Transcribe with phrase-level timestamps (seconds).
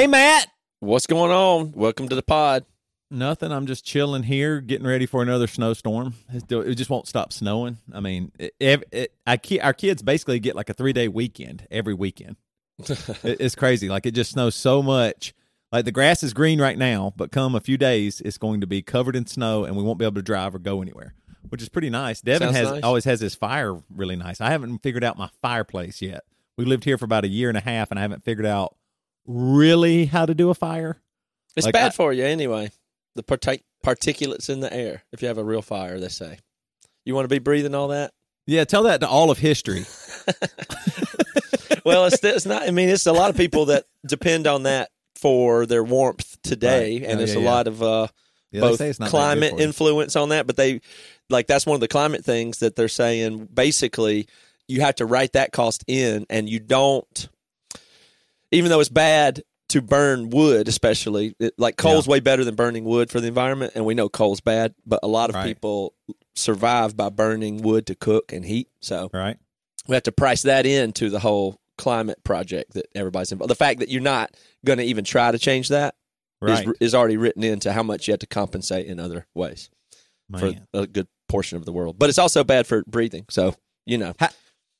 [0.00, 0.46] Hey, Matt.
[0.78, 1.72] What's going on?
[1.72, 2.64] Welcome to the pod.
[3.10, 3.52] Nothing.
[3.52, 6.14] I'm just chilling here, getting ready for another snowstorm.
[6.32, 7.76] It just won't stop snowing.
[7.92, 9.12] I mean, it, it,
[9.62, 12.36] our kids basically get like a three day weekend every weekend.
[12.88, 13.90] It- it's crazy.
[13.90, 15.34] Like it just snows so much.
[15.70, 18.66] Like the grass is green right now, but come a few days, it's going to
[18.66, 21.12] be covered in snow, and we won't be able to drive or go anywhere,
[21.50, 22.22] which is pretty nice.
[22.22, 22.82] Devin Sounds has nice.
[22.84, 24.40] always has his fire really nice.
[24.40, 26.22] I haven't figured out my fireplace yet.
[26.56, 28.76] We lived here for about a year and a half, and I haven't figured out
[29.26, 31.00] really how to do a fire.
[31.56, 32.70] It's Like, bad I- for you anyway.
[33.16, 35.02] The partic- particulates in the air.
[35.12, 36.38] If you have a real fire, they say.
[37.04, 38.12] You want to be breathing all that?
[38.46, 39.84] Yeah, tell that to all of history.
[41.84, 42.62] well, it's, it's not.
[42.62, 47.00] I mean, it's a lot of people that depend on that for their warmth today,
[47.00, 47.10] Right.
[47.10, 47.50] and Oh, it's yeah, a yeah.
[47.50, 48.06] lot of uh,
[48.52, 50.46] Yeah, both say it's not that good climate influence on that.
[50.46, 50.80] But they
[51.28, 53.48] like that's one of the climate things that they're saying.
[53.52, 54.26] Basically,
[54.68, 57.28] you have to write that cost in, and you don't.
[58.52, 62.84] Even though it's bad to burn wood, especially it, like coal's way better than burning
[62.84, 65.44] wood for the environment, and we know coal's bad, but a lot of Right.
[65.46, 65.94] people
[66.34, 68.68] survive by burning wood to cook and heat.
[68.80, 69.36] So right?
[69.86, 73.50] we have to price that into the whole climate project that everybody's involved.
[73.50, 75.94] The fact that you're not going to even try to change that
[76.42, 76.76] is Right.
[76.80, 79.70] is already written into how much you have to compensate in other ways
[80.28, 80.66] Man.
[80.72, 81.96] for a good portion of the world.
[81.98, 83.26] But it's also bad for breathing.
[83.30, 83.54] So
[83.86, 84.14] you know,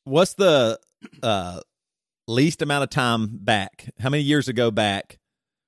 [0.05, 0.79] What's the
[1.23, 1.61] uh,
[2.31, 3.91] least amount of time back?
[4.01, 5.19] How many years ago back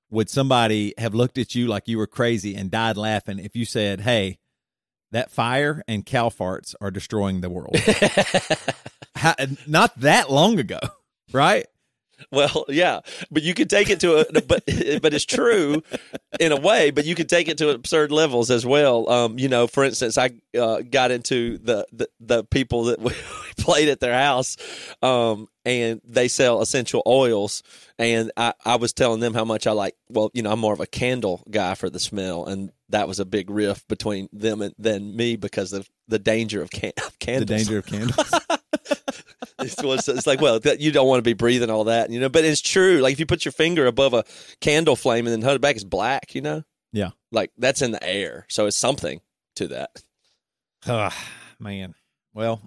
[0.09, 3.65] would somebody have looked at you like you were crazy and died laughing if you
[3.65, 4.39] said, "Hey,
[5.11, 7.75] that fire and cow farts are destroying the world"?
[9.15, 9.35] How,
[9.67, 10.79] not that long ago,
[11.31, 11.65] right?
[12.31, 14.63] Well, yeah, but you could take it to a but
[15.01, 15.81] but it's true
[16.39, 16.91] in a way.
[16.91, 19.09] But you could take it to absurd levels as well.
[19.09, 23.13] Um, you know, for instance, I uh, got into the, the the people that we
[23.57, 24.57] played at their house,
[25.01, 27.63] um, and they sell essential oils,
[27.97, 29.95] and I I was telling them how much I like.
[30.09, 33.19] Well, you know, I'm more of a candle guy for the smell, and that was
[33.19, 37.17] a big rift between them and than me because of the danger of, can- of
[37.19, 38.33] The danger of candles.
[39.65, 42.29] It's, it's, like, well, you don't want to be breathing all that, you know.
[42.29, 42.99] But it's true.
[42.99, 44.23] Like if you put your finger above a
[44.61, 46.35] candle flame and then hold it back, it's black.
[46.35, 47.11] You know, yeah.
[47.31, 49.21] like that's in the air, so it's something
[49.55, 50.03] to that.
[50.87, 51.15] Ah,
[51.59, 51.93] man.
[52.33, 52.61] Well,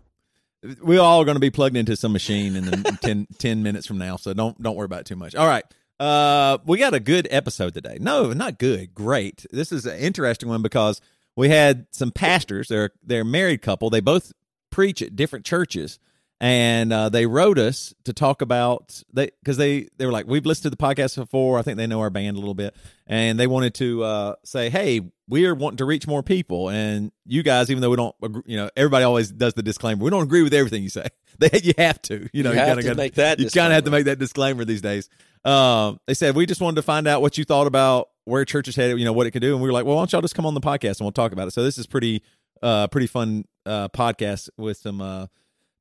[0.83, 3.99] we're all going to be plugged into some machine in the 10, 10 minutes from
[3.99, 5.35] now, so don't don't worry about it too much.
[5.35, 5.65] All right.
[5.99, 7.97] Uh, we got a good episode today.
[8.01, 8.95] No, not good.
[8.95, 9.47] Great.
[9.51, 11.01] This is an interesting one because
[11.37, 12.69] we had some pastors.
[12.69, 13.91] They're they're a married couple.
[13.91, 14.33] They both
[14.71, 15.99] preach at different churches,
[16.41, 20.45] and uh, they wrote us to talk about they because they they were like we've
[20.45, 21.59] listened to the podcast before.
[21.59, 22.75] I think they know our band a little bit,
[23.07, 27.43] and they wanted to uh, say, hey, we're wanting to reach more people, and you
[27.43, 30.05] guys, even though we don't, agree, you know, everybody always does the disclaimer.
[30.05, 31.07] We don't agree with everything you say.
[31.39, 33.73] They, you have to, you know, You kinda to gotta- make that You kind of
[33.75, 35.11] have to make that disclaimer these days.
[35.45, 38.69] Um, they said we just wanted to find out what you thought about where church
[38.69, 40.11] is headed, you know, what it can do, and we were like, well, why don't
[40.13, 41.51] y'all just come on the podcast and we'll talk about it.
[41.51, 42.23] So this is pretty,
[42.63, 45.27] uh, pretty fun uh podcast with some uh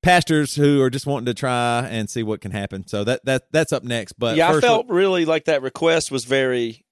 [0.05, 2.87] pastors who are just wanting to try and see what can happen.
[2.87, 4.13] So that that that's up next.
[4.13, 6.85] But yeah, I felt really like that request was very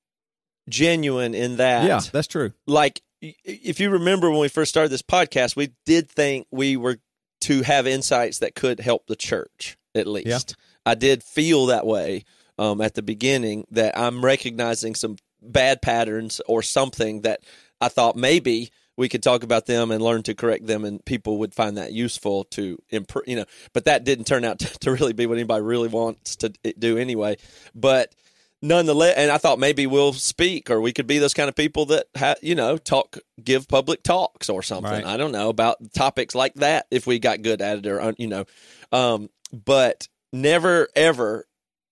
[0.68, 1.86] genuine in that.
[1.86, 2.54] yeah, that's true.
[2.68, 6.98] like if you remember when we first started this podcast, we did think we were
[7.42, 10.28] to have insights that could help the church at least.
[10.28, 10.92] Yeah.
[10.92, 12.26] I did feel that way
[12.58, 17.42] um, at the beginning that I'm recognizing some bad patterns or something that
[17.80, 21.38] I thought maybe we could talk about them and learn to correct them and people
[21.40, 24.92] would find that useful to improve you know but that didn't turn out to, to
[24.92, 27.36] really be what anybody really wants to do anyway
[27.74, 28.14] but
[28.62, 31.86] nonetheless and i thought maybe we'll speak or we could be those kind of people
[31.88, 35.06] that ha, you know talk give public talks or something Right.
[35.06, 38.28] i don't know about topics like that if we got good at it or you
[38.28, 38.46] know
[38.92, 41.46] um but never ever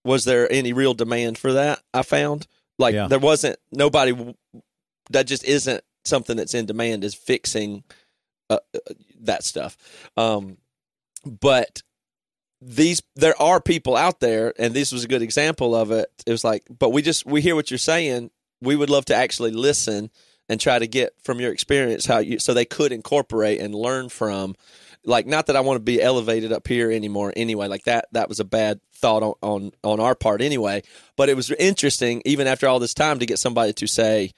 [0.05, 2.47] was there any real demand for that i found
[2.79, 3.07] like Yeah.
[3.07, 4.33] there wasn't nobody
[5.09, 7.83] that just isn't something that's in demand is fixing
[8.49, 9.77] uh, uh, that stuff.
[10.17, 10.57] Um
[11.25, 11.81] but
[12.61, 16.09] these there are people out there and this was a good example of it.
[16.25, 18.31] It was like but we just we hear what you're saying.
[18.61, 20.11] We would love to actually listen
[20.47, 24.09] and try to get from your experience how you so they could incorporate and learn
[24.09, 24.55] from.
[25.03, 28.29] Like not that I want to be elevated up here anymore anyway like that that
[28.29, 30.83] was a bad thought on on, on our part anyway.
[31.17, 34.33] But it was interesting even after all this time to get somebody to say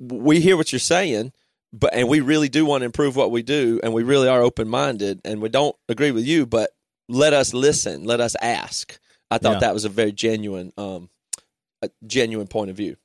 [0.00, 1.32] we hear what you're saying
[1.72, 4.42] but and we really do want to improve what we do and we really are
[4.42, 6.70] open minded and we don't agree with you but
[7.08, 8.98] let us listen let us ask
[9.30, 9.58] i thought Yeah.
[9.60, 11.10] that was a very genuine um
[11.82, 12.96] a genuine point of view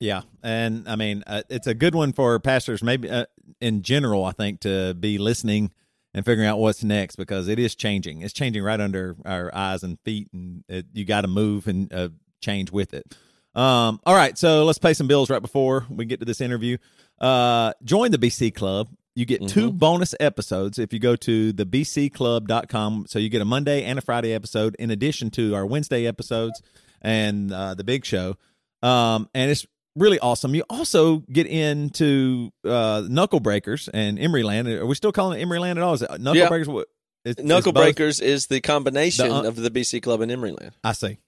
[0.00, 3.26] Yeah, and I mean uh, it's a good one for pastors, maybe uh,
[3.60, 4.24] in general.
[4.24, 5.70] I think to be listening
[6.12, 8.22] and figuring out what's next because it is changing.
[8.22, 11.92] It's changing right under our eyes and feet, and it, you got to move and
[11.92, 12.08] uh,
[12.40, 13.16] change with it.
[13.54, 16.76] Um, all right, so let's pay some bills right before we get to this interview.
[17.20, 18.88] Uh, join the BC Club.
[19.14, 23.06] You get two bonus episodes if you go to the bcclub.com.
[23.08, 26.60] So you get a Monday and a Friday episode in addition to our Wednesday episodes
[27.00, 28.36] and uh, the big show.
[28.82, 30.54] Um, and it's really awesome.
[30.56, 34.66] You also get into uh, Knuckle Breakers and Emeryland.
[34.80, 35.94] Are we still calling it Emeryland at all?
[35.94, 36.48] Is it Knuckle Yeah.
[36.48, 36.68] Breakers?
[36.68, 36.88] What?
[37.24, 37.72] It's, it's Knuckle?
[37.72, 40.72] Breakers is the combination The, uh, of the BC Club and Emeryland.
[40.82, 41.18] I see.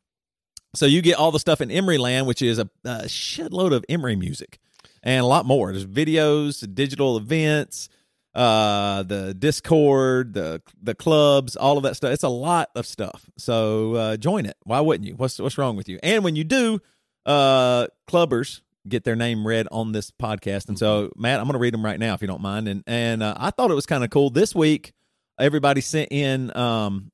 [0.77, 4.17] So you get all the stuff in Emeryland, which is a, a shitload of Emery
[4.17, 4.59] music
[5.03, 5.73] and a lot more.
[5.73, 7.89] There's videos, digital events,
[8.35, 12.13] uh, the Discord, the the clubs, all of that stuff.
[12.13, 13.31] It's a lot of stuff.
[13.39, 14.57] So uh, join it.
[14.65, 15.15] Why wouldn't you?
[15.15, 15.99] What's what's wrong with you?
[16.03, 16.81] And when you do,
[17.25, 20.69] uh, clubbers get their name read on this podcast.
[20.69, 22.69] And so, Matt, I'm going to read them right now if you don't mind.
[22.69, 24.93] And and uh, I thought it was kind of cool this week.
[25.39, 27.11] Everybody sent in um,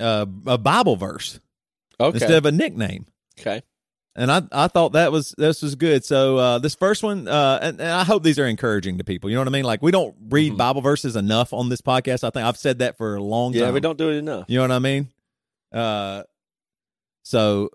[0.00, 1.40] uh, a Bible verse
[2.00, 2.16] Okay.
[2.16, 3.06] instead of a nickname.
[3.40, 3.62] okay.
[4.16, 6.04] And I, I thought that was this was good.
[6.04, 9.30] So uh, this first one, uh, and, and I hope these are encouraging to people.
[9.30, 9.64] You know what I mean?
[9.64, 10.56] Like we don't read Mhm.
[10.56, 12.24] Bible verses enough on this podcast.
[12.24, 13.68] I think I've said that for a long Yeah, time.
[13.68, 14.46] Yeah, we don't do it enough.
[14.48, 15.08] You know what I mean?
[15.72, 16.24] Uh,
[17.22, 17.70] so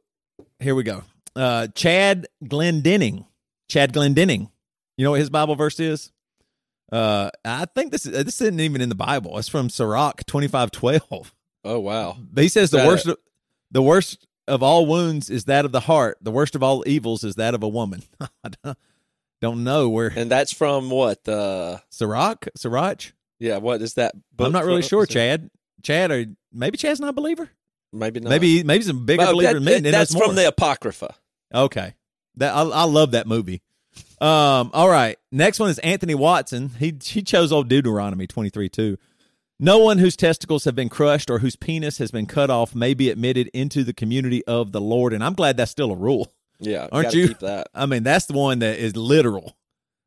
[0.59, 1.03] here we go.
[1.35, 3.25] Uh, Chad Glendenning.
[3.69, 4.49] Chad Glendenning.
[4.97, 6.11] You know what his Bible verse is?
[6.91, 9.37] Uh, I think this is this isn't even in the Bible.
[9.39, 11.33] It's from Sirach twenty five twelve.
[11.63, 12.17] Oh wow.
[12.35, 13.17] He says the of,
[13.73, 16.17] the worst of all wounds is that of the heart.
[16.21, 18.03] The worst of all evils is that of a woman.
[18.43, 18.77] I don't-
[19.65, 21.27] know where And that's from what?
[21.27, 23.11] Uh Sirach Sirach.
[23.39, 24.45] yeah, what is that book?
[24.47, 25.05] I'm not really sure.
[25.05, 25.49] Chad,
[25.81, 27.49] Chad, or maybe Chad's not a believer.
[27.91, 28.29] Maybe not.
[28.29, 29.79] Maybe maybe some bigger believer that- than me.
[29.79, 31.13] that- that's from the Apocrypha.
[31.53, 31.93] Okay.
[32.37, 33.61] That I, I love that movie.
[34.21, 35.17] Um, all right.
[35.31, 36.69] Next one is Anthony Watson.
[36.79, 38.97] He he chose old Deuteronomy 23 2.
[39.59, 42.93] No one whose testicles have been crushed or whose penis has been cut off may
[42.93, 45.13] be admitted into the community of the Lord.
[45.13, 46.31] And I'm glad that's still a rule.
[46.59, 47.29] Yeah, Aren't you?
[47.29, 47.67] keep that?
[47.73, 49.55] I mean, that's the one that is literal.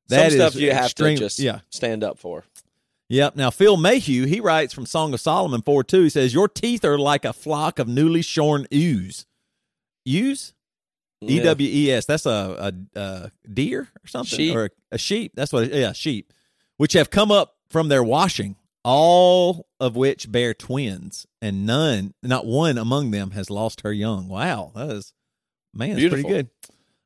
[0.08, 1.60] That Some is stuff you have extreme- to just yeah.
[1.70, 2.44] stand up for.
[3.08, 3.36] Yep.
[3.36, 6.02] Now Phil Mayhew, he writes from Song of Solomon 4 2.
[6.04, 9.26] He says, Your teeth are like a flock of newly shorn ewes.
[10.04, 10.54] Ewes?
[11.22, 11.40] E.
[11.40, 12.04] W E S.
[12.04, 14.54] That's a, a, a deer or something, Sheep.
[14.54, 15.32] or a, a sheep.
[15.34, 15.64] That's what.
[15.64, 16.32] It, yeah, sheep,
[16.76, 22.46] which have come up from their washing, all of which bear twins, and none, not
[22.46, 24.28] one among them, has lost her young.
[24.28, 25.12] Wow, that is
[25.74, 26.48] man, that's pretty good.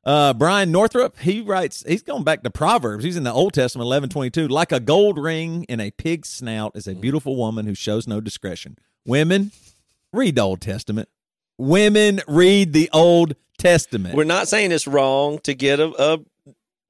[0.03, 3.03] Uh, Brian Northrup, he writes, he's going back to Proverbs.
[3.03, 4.47] He's in the Old Testament, eleven twenty two.
[4.47, 8.21] Like a gold ring in a pig's snout is a beautiful woman who shows no
[8.21, 8.77] discretion.
[9.05, 9.51] Women,
[10.13, 11.09] read the Old Testament.
[11.57, 14.15] Women, read the Old Testament.
[14.15, 16.19] We're not saying it's wrong to get a, a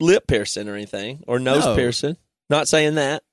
[0.01, 1.75] lip piercing or anything or nose No.
[1.75, 2.17] piercing.
[2.49, 3.23] Not saying that,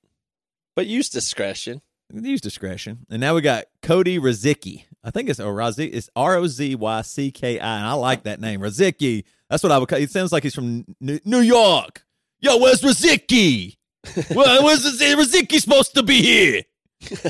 [0.79, 1.83] but use discretion.
[2.13, 3.05] Use discretion.
[3.11, 4.85] And now we got Cody Rozycki.
[5.03, 5.91] I think it's or Rozik.
[5.93, 7.79] It's R O Z Y C K I.
[7.79, 9.25] And I like that name, Rozycki.
[9.51, 9.99] That's what I would call.
[9.99, 12.05] It sounds like he's from New, New York.
[12.39, 13.77] Yo, where's Rozycki?
[14.31, 16.63] well, where's Rozycki supposed to be here?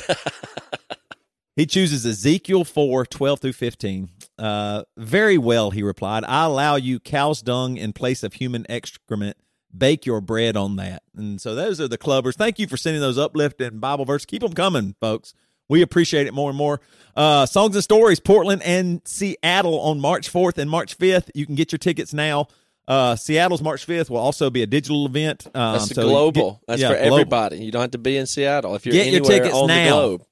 [1.57, 4.11] he chooses Ezekiel 4, 12 through 15.
[4.39, 6.25] Uh, very well, he replied.
[6.25, 9.39] I allow you cow's dung in place of human excrement.
[9.77, 11.03] Bake your bread on that.
[11.17, 12.35] And so those are the clubbers.
[12.35, 14.27] Thank you for sending those uplifting Bible verses.
[14.27, 15.35] Keep them coming, folks.
[15.69, 16.81] We appreciate it more and more.
[17.15, 21.31] Uh, Songs and Stories, Portland and Seattle on March 4th and March 5th.
[21.35, 22.47] You can get your tickets now.
[22.87, 25.47] Uh, Seattle's March 5th will also be a digital event.
[25.55, 26.53] Um, That's so global.
[26.53, 27.15] get- That's yeah, for global.
[27.17, 27.59] everybody.
[27.63, 28.75] You don't have to be in Seattle.
[28.77, 29.85] If you're Get your anywhere tickets on now.
[29.85, 30.25] the globe,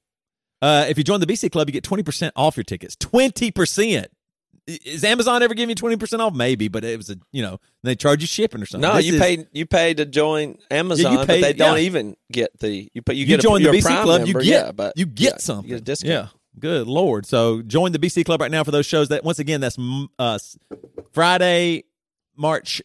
[0.59, 2.95] Uh, if you join the BC Club, you get 20% off your tickets.
[2.95, 4.07] 20%.
[4.67, 6.33] Is Amazon ever giving you 20% off?
[6.35, 8.87] Maybe, but it was a, you know, they charge you shipping or something.
[8.89, 11.83] no, This you is- pay you pay to join Amazon, pay- but they don't yeah.
[11.83, 14.39] even get the you pay you You get join a, the BC Prime Club, member,
[14.43, 15.69] you get, yeah, but you get yeah, something.
[15.69, 16.09] You get a discount.
[16.11, 16.27] Yeah.
[16.59, 17.25] Good Lord.
[17.25, 19.09] So join the BC Club right now for those shows.
[19.09, 19.77] That once again, that's
[20.19, 20.39] uh,
[21.13, 21.83] Friday,
[22.35, 22.81] March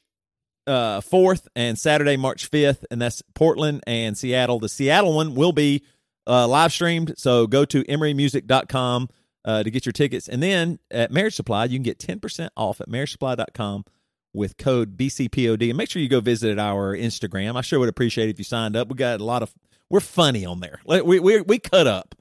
[0.66, 2.84] uh, 4th and Saturday, March 5th.
[2.90, 4.58] And that's Portland and Seattle.
[4.60, 5.82] The Seattle one will be
[6.26, 7.14] uh, live streamed.
[7.16, 9.08] So go to emerymusic.com
[9.44, 10.28] uh, to get your tickets.
[10.28, 13.84] And then at Marriage Supply, you can get 10% off at marriagesupply.com
[14.32, 15.68] with code BCPOD.
[15.68, 17.56] And make sure you go visit our Instagram.
[17.56, 18.88] I sure would appreciate it if you signed up.
[18.88, 19.52] We got a lot of,
[19.90, 20.80] we're funny on there.
[20.84, 22.14] Like, We, we, we cut up.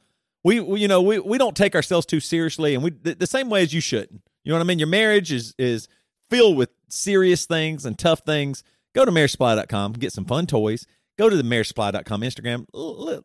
[0.44, 3.28] We, we you know we, we don't take ourselves too seriously and we the, the
[3.28, 5.88] same way as you shouldn't you know what i mean your marriage is is
[6.32, 8.63] filled with serious things and tough things
[8.96, 10.88] go to marriagesupply.com get some fun toys
[11.18, 12.65] go to the marriagesupply.com instagram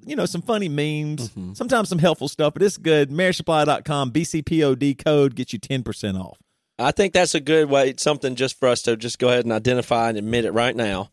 [0.07, 5.35] you know some funny memes sometimes some helpful stuff but it's good marriagesupply.com bcpod code
[5.35, 6.39] gets you 10% off
[6.79, 9.53] I think that's a good way, something just for us to just go ahead and
[9.53, 11.11] identify and admit it right now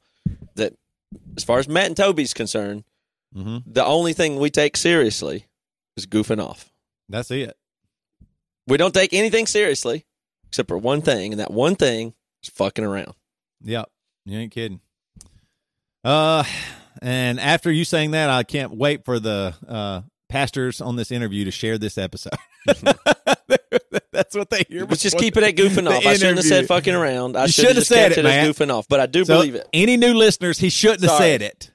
[0.55, 0.73] that
[1.37, 2.83] as far as Matt and Toby's concerned,
[3.35, 3.59] mm-hmm.
[3.65, 5.47] the only thing we take seriously
[5.95, 6.71] is goofing off.
[7.07, 7.55] that's it
[8.67, 10.05] We don't take anything seriously.
[10.47, 12.13] except for one thing, and that one thing
[12.43, 13.13] is fucking around.
[13.61, 13.89] Yep.
[14.25, 14.81] You ain't kidding.
[16.03, 16.43] Uh,
[17.01, 21.45] and after you saying that, I can't wait for the uh, pastors on this interview
[21.45, 22.33] to share this episode.
[24.11, 24.85] That's what they hear.
[24.85, 26.05] Let's just keep it at goofing off.
[26.05, 27.35] I shouldn't have said fucking around.
[27.35, 28.87] I should have said it, it, as goofing off.
[28.87, 29.67] But I do So, believe it.
[29.73, 31.71] Any new listeners, he shouldn't have said it.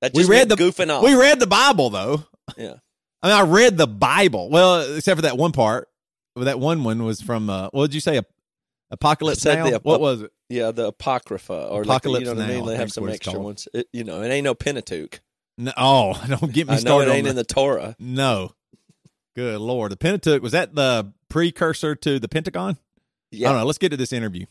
[0.00, 1.02] That We read the goofing off.
[1.04, 2.24] We read the Bible though.
[2.56, 2.74] yeah.
[3.22, 4.50] I mean, I read the Bible.
[4.50, 5.88] Well, except for that one part.
[6.34, 7.48] Well, that one one was from.
[7.48, 8.20] Uh, what did you say?
[8.90, 9.70] Apocalypse I said Now.
[9.70, 10.30] the- what was it?
[10.48, 12.68] Yeah, the Apocrypha or Apocalypse like, you know what I Now, mean?
[12.68, 13.44] I They have some extra called.
[13.44, 13.68] ones.
[13.74, 15.20] It, you know, it ain't no Pentateuch.
[15.58, 17.96] No, oh, don't get me I know started it on ain't the, in the Torah.
[17.98, 18.52] No.
[19.34, 22.76] Good lord, the Pentateuch was that the precursor to the Pentagon?
[22.76, 23.48] I Yeah.
[23.48, 23.64] don't know.
[23.66, 24.46] Let's get to this interview.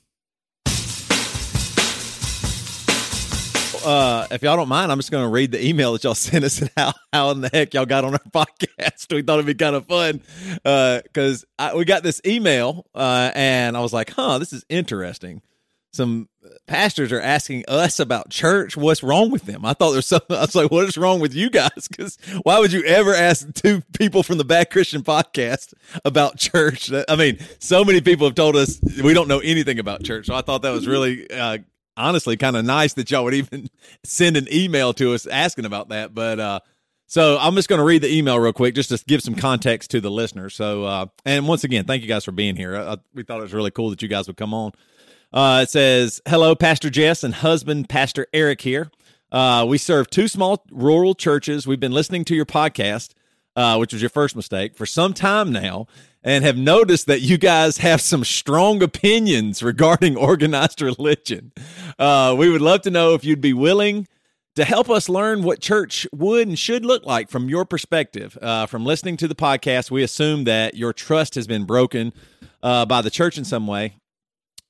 [3.85, 6.43] Uh, if y'all don't mind, I'm just going to read the email that y'all sent
[6.43, 9.13] us and how, how in the heck y'all got on our podcast.
[9.13, 10.21] We thought it'd be kind of fun
[10.63, 15.41] because we got this email uh, and I was like, huh, this is interesting.
[15.93, 16.27] Some
[16.67, 18.75] pastors are asking us about church.
[18.75, 19.63] What's wrong with them?
[19.63, 20.35] I thought there's something.
[20.35, 21.87] I was like, what is wrong with you guys?
[21.87, 25.73] Because why would you ever ask two people from the Bad Christian podcast
[26.03, 26.91] about church?
[27.07, 30.25] I mean, so many people have told us we don't know anything about church.
[30.25, 31.59] So I thought that was really, uh,
[31.97, 33.69] honestly, kind of nice that y'all would even
[34.03, 36.13] send an email to us asking about that.
[36.13, 36.59] But, uh,
[37.07, 39.91] so I'm just going to read the email real quick just to give some context
[39.91, 40.55] to the listeners.
[40.55, 42.75] So, uh, and once again, thank you guys for being here.
[42.75, 44.71] I, we thought it was really cool that you guys would come on.
[45.31, 48.89] Uh, it says, Hello, Pastor Jess and husband, Pastor Eric here.
[49.31, 51.67] Uh, we serve two small rural churches.
[51.67, 53.13] We've been listening to your podcast,
[53.55, 55.87] uh, which was your first mistake, for some time now,
[56.25, 61.53] and have noticed that you guys have some strong opinions regarding organized religion.
[61.99, 64.07] Uh, we would love to know if you'd be willing
[64.55, 68.37] to help us learn what church would and should look like from your perspective.
[68.41, 72.11] Uh, from listening to the podcast, we assume that your trust has been broken
[72.63, 73.93] uh, by the church in some way.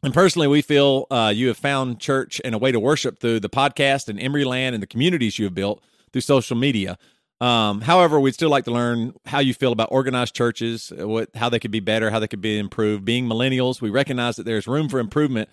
[0.04, 3.40] And personally, we feel uh, you have found church and a way to worship through
[3.40, 6.98] the podcast and Emery Land and the communities you have built through social media.
[7.42, 11.30] Um, however, we'd still like to learn how you feel about organized churches, uh, what
[11.36, 13.04] how they could be better, how they could be improved.
[13.04, 15.50] Being millennials, we recognize that there's room for improvement,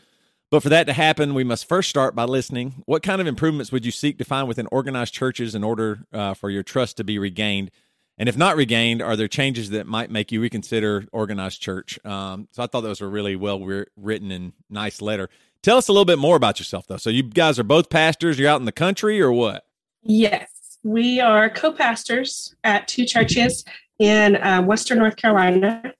[0.50, 2.82] but for that to happen, we must first start by listening.
[2.86, 6.34] What kind of improvements would you seek to find within organized churches in order uh,
[6.34, 7.70] for your trust to be regained?
[8.18, 11.98] And if not regained, are there changes that might make you reconsider organized church?
[12.04, 13.60] Um, so I thought those were really well
[13.96, 15.30] written and nice letter.
[15.62, 16.98] Tell us a little bit more about yourself, though.
[16.98, 18.38] So you guys are both pastors.
[18.38, 19.64] You're out in the country, or what?
[20.02, 20.51] Yes,
[20.82, 23.64] we are co pastors at two churches
[23.98, 25.94] in uh, Western North Carolina,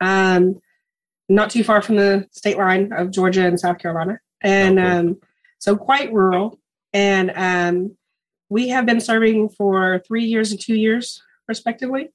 [0.00, 0.60] um,
[1.28, 4.20] not too far from the state line of Georgia and South Carolina.
[4.40, 4.86] And cool.
[4.86, 5.20] um,
[5.58, 6.58] so quite rural.
[6.92, 7.96] And um,
[8.48, 12.10] we have been serving for three years and two years, respectively.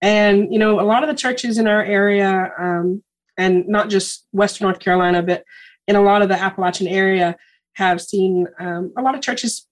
[0.00, 3.02] And, you know, a lot of the churches in our area, um,
[3.36, 5.44] and not just Western North Carolina, but
[5.86, 7.36] in a lot of the Appalachian area,
[7.74, 9.67] have seen um, a lot of churches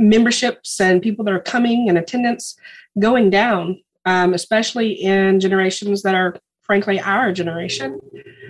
[0.00, 2.56] memberships and people that are coming and attendance
[2.98, 8.00] going down, um, especially in generations that are frankly our generation.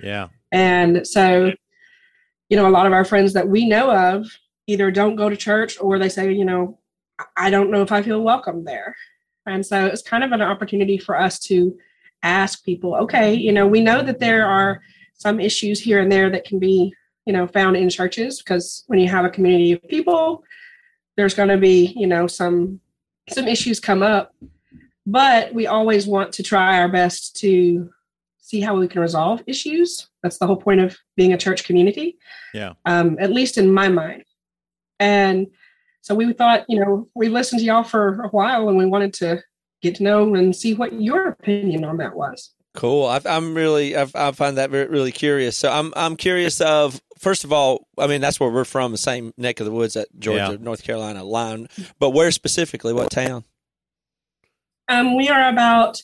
[0.01, 0.29] Yeah.
[0.51, 1.51] And so,
[2.49, 4.27] you know, a lot of our friends that we know of
[4.67, 6.79] either don't go to church or they say, you know,
[7.37, 8.95] I don't know if I feel welcome there.
[9.45, 11.77] And so it's kind of an opportunity for us to
[12.23, 14.81] ask people, okay, you know, we know that there are
[15.15, 16.93] some issues here and there that can be,
[17.25, 20.43] you know, found in churches because when you have a community of people,
[21.17, 22.79] there's going to be, you know, some
[23.29, 24.33] some issues come up,
[25.05, 27.89] but we always want to try our best to
[28.39, 30.09] see how we can resolve issues.
[30.23, 32.17] That's the whole point of being a church community.
[32.53, 32.73] Yeah.
[32.85, 34.25] Um, at least in my mind.
[34.99, 35.47] And
[36.01, 39.13] so we thought, you know, we listened to y'all for a while and we wanted
[39.15, 39.41] to
[39.81, 42.51] get to know and see what your opinion on that was.
[42.73, 43.05] Cool.
[43.05, 45.57] I, I'm really, I, I find that very, really curious.
[45.57, 48.97] So I'm, I'm curious of first of all, I mean that's where we're from, the
[48.97, 50.57] same neck of the woods at Georgia, Yeah.
[50.59, 51.67] North Carolina line.
[51.99, 52.93] But where specifically?
[52.93, 53.45] What town?
[54.87, 56.01] Um, we are about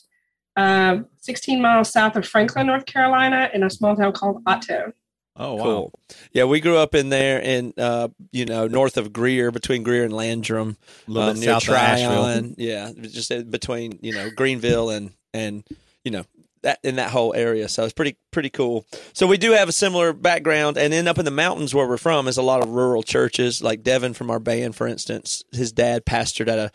[0.56, 4.92] uh, 16 miles south of Franklin, North Carolina, in a small town called Otto.
[5.36, 5.62] Oh wow.
[5.62, 5.92] Cool.
[6.32, 10.04] Yeah, we grew up in there, in uh, you know, north of Greer, between Greer
[10.04, 12.22] and Landrum, A little uh, bit near south of Asheville.
[12.24, 12.54] Tryon.
[12.58, 15.62] Yeah, just between you know Greenville and and
[16.04, 16.24] you know
[16.62, 17.68] that in that whole area.
[17.68, 18.84] So it's pretty pretty cool.
[19.12, 21.96] So we do have a similar background, and then up in the mountains where we're
[21.96, 25.44] from is a lot of rural churches, like Devin from our band, for instance.
[25.52, 26.70] His dad pastored at a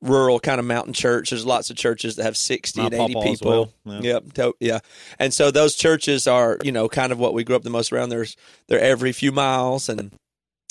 [0.00, 1.30] rural kind of mountain church.
[1.30, 3.72] There's lots of churches that have sixty My and eighty people.
[3.84, 4.00] well.
[4.00, 4.20] Yeah.
[4.34, 4.78] Yep, yeah.
[5.18, 7.92] And so those churches are, you know, kind of what we grew up the most
[7.92, 8.10] around.
[8.10, 8.36] There's
[8.68, 10.12] they're every few miles, and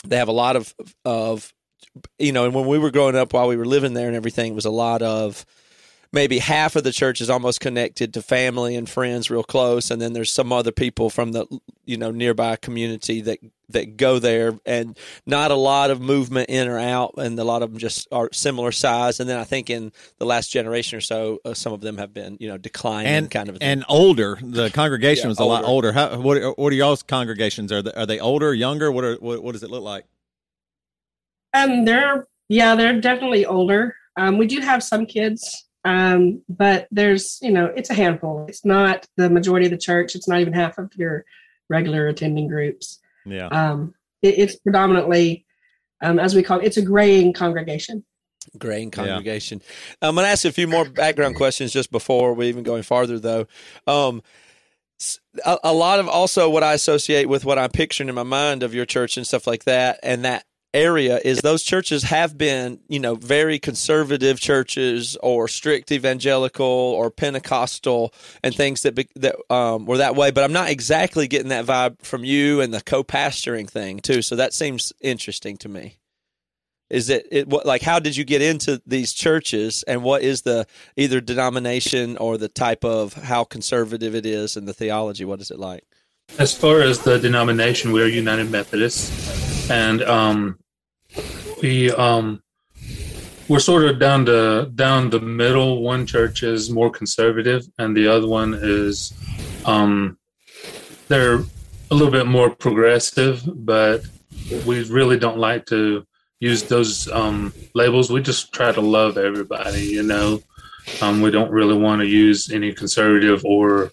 [0.06, 1.54] they have a lot of of,
[2.18, 2.46] you know.
[2.46, 4.66] And when we were growing up, while we were living there and everything, it was
[4.66, 5.46] a lot of
[6.18, 10.02] maybe half of the church is almost connected to family and friends real close and
[10.02, 11.46] then there's some other people from the
[11.86, 13.38] you know nearby community that
[13.70, 14.98] that go there and
[15.28, 18.30] not a lot of movement in or out and a lot of them just are
[18.34, 21.82] similar size and then i think in the last generation or so uh, some of
[21.82, 23.68] them have been you know declining and kind of thing.
[23.68, 24.40] and older.
[24.42, 25.90] The congregation Yeah, was a lot older.
[25.90, 25.92] older.
[25.92, 27.72] How, what what are y'all's congregations?
[27.72, 28.92] Are they, are they older, younger?
[28.92, 30.06] What are what, what does it look like?
[31.54, 33.96] Um, they're yeah, they're definitely older.
[34.18, 38.46] Um, we do have some kids, um, but there's you know it's a handful.
[38.48, 40.16] It's not the majority of the church.
[40.16, 41.26] It's not even half of your
[41.70, 43.00] regular attending groups.
[43.26, 43.48] Yeah.
[43.48, 45.46] Um, it, it's predominantly,
[46.02, 48.04] um, as we call it, it's a graying congregation.
[48.58, 49.62] Graying congregation.
[50.02, 53.20] I'm going to ask a few more background questions just before we even going farther,
[53.20, 53.46] though.
[53.86, 54.24] Um,
[55.02, 58.24] s- a, a lot of also what I associate with what I'm picturing in my
[58.24, 62.38] mind of your church and stuff like that, and that area is those churches have
[62.38, 69.08] been, you know, very conservative churches or strict evangelical or Pentecostal and things that be,
[69.16, 70.32] that um, were that way.
[70.32, 74.22] But I'm not exactly getting that vibe from you and the co-pastoring thing too.
[74.22, 75.98] So that seems interesting to me
[76.90, 80.44] is it, it what like how did you get into these churches and what is
[80.44, 85.42] the either denomination or the type of how conservative it is and the theology what
[85.42, 85.84] is it like
[86.40, 89.10] As far as the denomination, we're United Methodists,
[89.70, 90.60] and um,
[91.62, 92.42] we um,
[93.48, 95.82] we're sort of down the down the middle.
[95.82, 99.14] One church is more conservative, and the other one is
[99.66, 100.18] um,
[101.08, 101.40] they're
[101.92, 103.44] a little bit more progressive.
[103.46, 104.04] But
[104.66, 106.06] we really don't like to
[106.40, 108.12] use those um, labels.
[108.12, 110.42] We just try to love everybody, you know.
[111.02, 113.92] Um, we don't really want to use any conservative or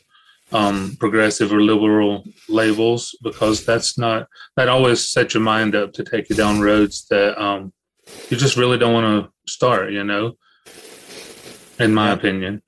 [0.55, 6.05] um, progressive or liberal labels because that's not that always sets your mind up to
[6.05, 7.73] take you down roads that um,
[8.31, 9.93] you just really don't want to start.
[9.93, 10.37] You know,
[11.79, 12.15] in my Yeah.
[12.15, 12.63] opinion.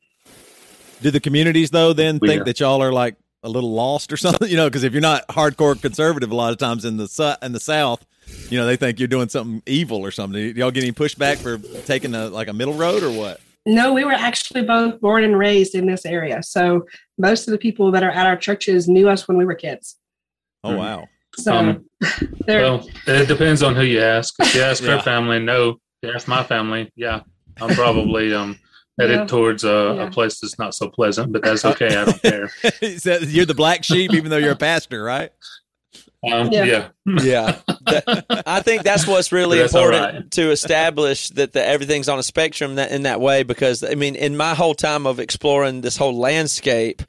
[1.00, 2.28] Do the communities though then Yeah.
[2.28, 4.48] think that y'all are like a little lost or something?
[4.50, 7.34] You know, because if you're not hardcore conservative, a lot of times in the su-
[7.42, 8.04] in the South,
[8.50, 10.40] you know, they think you're doing something evil or something.
[10.54, 13.40] Do y'all get any pushback for taking a like a middle road or what?
[13.66, 16.42] No, we were actually both born and raised in this area.
[16.42, 16.86] So
[17.18, 19.96] most of the people that are at our churches knew us when we were kids.
[20.64, 20.76] Oh Hmm.
[20.78, 21.08] wow.
[21.36, 21.84] So Um,
[22.48, 24.34] Well, it depends on who you ask.
[24.40, 24.96] If you ask Yeah.
[24.96, 25.70] her family, no.
[26.02, 27.20] If you ask my family, yeah,
[27.60, 28.56] I'm probably um,
[29.00, 29.26] headed Yeah.
[29.26, 30.06] towards a, Yeah.
[30.06, 31.96] a place that's not so pleasant, but that's okay.
[31.96, 32.50] I don't care.
[32.98, 35.32] So you're the black sheep, even though you're a pastor, right?
[36.32, 36.64] Um, Yeah.
[36.64, 36.88] yeah.
[37.22, 40.30] yeah That- i think that's what's really That's important right.
[40.32, 44.14] to establish that the, everything's on a spectrum that, in that way because i mean
[44.16, 47.02] in my whole time of exploring this whole landscape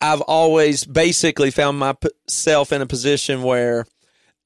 [0.00, 3.86] i've always basically found myself in a position where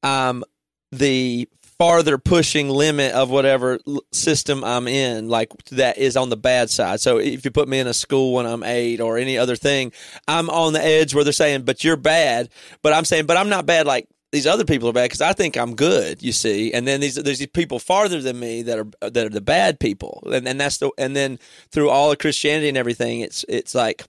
[0.02, 0.44] i'm
[0.92, 3.78] the farther pushing limit of whatever
[4.12, 7.00] system I'm in, like that is on the bad side.
[7.00, 9.92] So if you put me in a school when I'm eight or any other thing,
[10.26, 12.48] I'm on the edge where they're saying, but you're bad.
[12.82, 15.32] But I'm saying, but I'm not bad like these other people are bad because I
[15.32, 16.72] think I'm good, you see.
[16.72, 19.80] And then these there's these people farther than me that are that are the bad
[19.80, 20.22] people.
[20.30, 21.38] And and that's the and then
[21.70, 24.04] through all of Christianity and everything, it's it's like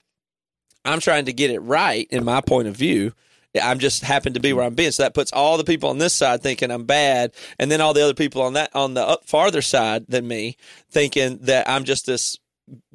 [0.84, 3.14] I'm trying to get it right in my point of view.
[3.62, 4.92] I'm just happen to be where I'm being.
[4.92, 7.94] So that puts all the people on this side thinking I'm bad, and then all
[7.94, 10.58] the other people on that on the up farther side than me
[10.90, 12.38] thinking that I'm just this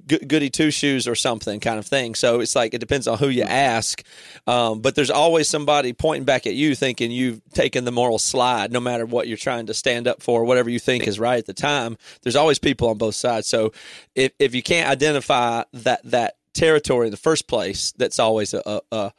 [0.06, 2.14] goody two shoes or something kind of thing.
[2.14, 4.02] So it's like it depends on who you ask,
[4.46, 8.70] um, but there's always somebody pointing back at you thinking you've taken the moral slide,
[8.70, 11.46] no matter what you're trying to stand up for, whatever you think is right at
[11.46, 11.96] the time.
[12.22, 13.48] There's always people on both sides.
[13.48, 13.72] So
[14.14, 18.62] if if you can't identify that that territory in the first place, that's always a,
[18.64, 19.12] a, a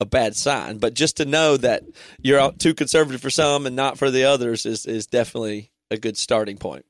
[0.00, 0.78] a bad sign.
[0.78, 1.84] But just to know that
[2.20, 6.16] you're too conservative for some and not for the others is is definitely a good
[6.16, 6.84] starting point.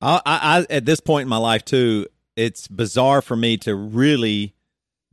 [0.00, 4.54] I, I, at this point in my life too, it's bizarre for me to really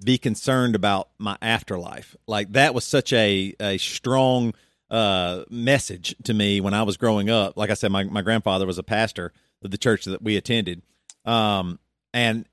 [0.03, 2.15] be concerned about my afterlife.
[2.27, 4.53] Like that was such a a strong
[4.89, 7.57] uh, message to me when I was growing up.
[7.57, 9.31] Like I said, my my grandfather was a pastor
[9.63, 10.81] of the church that we attended,
[11.25, 11.79] um,
[12.13, 12.47] and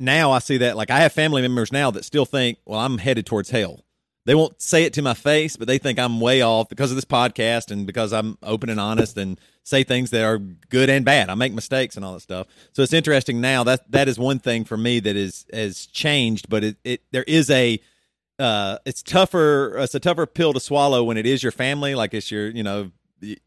[0.00, 2.98] now I see that like I have family members now that still think, well, I'm
[2.98, 3.84] headed towards hell.
[4.28, 6.96] They won't say it to my face, but they think I'm way off because of
[6.96, 11.02] this podcast and because I'm open and honest and say things that are good and
[11.02, 11.30] bad.
[11.30, 12.46] I make mistakes and all that stuff.
[12.72, 16.50] So it's interesting now that that is one thing for me that is has changed,
[16.50, 17.80] but it, it there is a
[18.38, 22.12] uh it's tougher it's a tougher pill to swallow when it is your family, like
[22.12, 22.90] it's your, you know,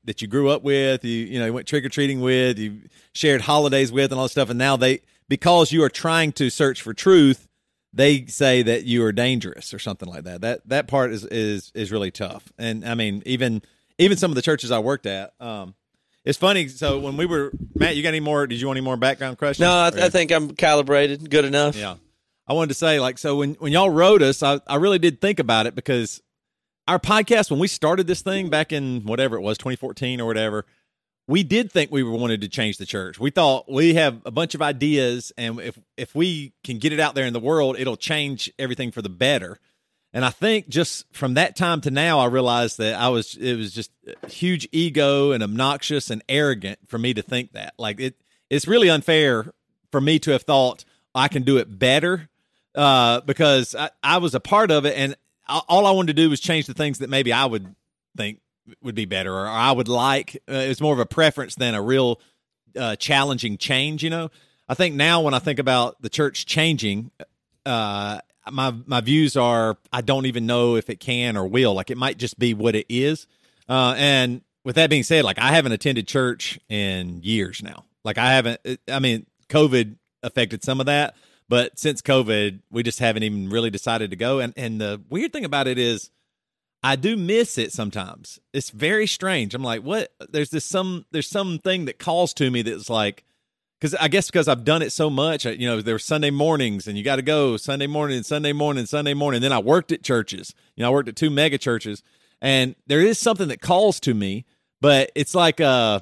[0.04, 2.82] that you grew up with, you you know, you went trick or treating with, you
[3.14, 6.50] shared holidays with and all that stuff and now they because you are trying to
[6.50, 7.48] search for truth,
[7.94, 10.42] they say that you are dangerous or something like that.
[10.42, 12.52] That that part is is is really tough.
[12.58, 13.62] And I mean, even
[13.98, 15.76] even some of the churches I worked at, um,
[16.24, 16.68] it's funny.
[16.68, 18.48] So when we were Matt, you got any more?
[18.48, 19.62] Did you want any more background questions?
[19.66, 21.76] No, I, Or- I think I'm calibrated good enough.
[21.76, 21.96] Yeah.
[22.48, 25.22] I wanted to say, like, so when, when y'all wrote us, I, I really did
[25.22, 26.22] think about it because
[26.88, 30.66] our podcast, when we started this thing back in whatever it was, 2014 or whatever,
[31.32, 33.17] we did think we wanted to change the church.
[33.17, 37.00] We thought we have a bunch of ideas, and if if we can get it
[37.00, 39.58] out there in the world, it'll change everything for the better.
[40.12, 43.56] And I think just from that time to now, I realized that I was it
[43.56, 43.91] was just
[44.28, 47.76] huge ego and obnoxious and arrogant for me to think that.
[47.78, 48.15] Like it,
[48.50, 49.54] it's really unfair
[49.89, 50.84] for me to have thought
[51.15, 52.30] I can do it better
[52.76, 55.15] uh, because I, I was a part of it, and
[55.48, 57.74] all I wanted to do was change the things that maybe I would
[58.17, 58.41] think
[58.82, 60.36] would be better or I would like.
[60.50, 62.20] Uh, it's more of a preference than a real
[62.78, 64.04] uh, challenging change.
[64.04, 64.32] You know,
[64.68, 67.12] I think now when I think about the church changing,
[67.66, 71.74] uh, my my views are I don't even know if it can or will.
[71.74, 73.28] Like it might just be what it is.
[73.70, 77.86] Uh, and with that being said, like I haven't attended church in years now.
[78.04, 78.62] Like I haven't.
[78.90, 81.16] I mean, COVID affected some of that,
[81.50, 84.40] but since COVID, we just haven't even really decided to go.
[84.40, 86.10] And and the weird thing about it is,
[86.84, 88.39] I do miss it sometimes.
[88.54, 89.54] It's very strange.
[89.54, 90.12] I'm like, what?
[90.30, 93.24] There's this some there's something that calls to me that's like,
[93.80, 95.46] because I guess because I've done it so much.
[95.46, 98.86] You know, there were Sunday mornings, and you got to go Sunday morning, Sunday morning,
[98.86, 99.41] Sunday morning.
[99.41, 100.56] Then I worked at churches.
[100.76, 102.02] You know, I worked at two mega churches,
[102.41, 104.46] and there is something that calls to me,
[104.82, 106.02] but it's like a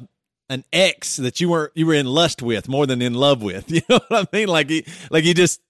[0.50, 3.70] an ex that you weren't you were in lust with more than in love with.
[3.72, 4.48] You know what I mean?
[4.48, 4.72] Like
[5.12, 5.62] like you just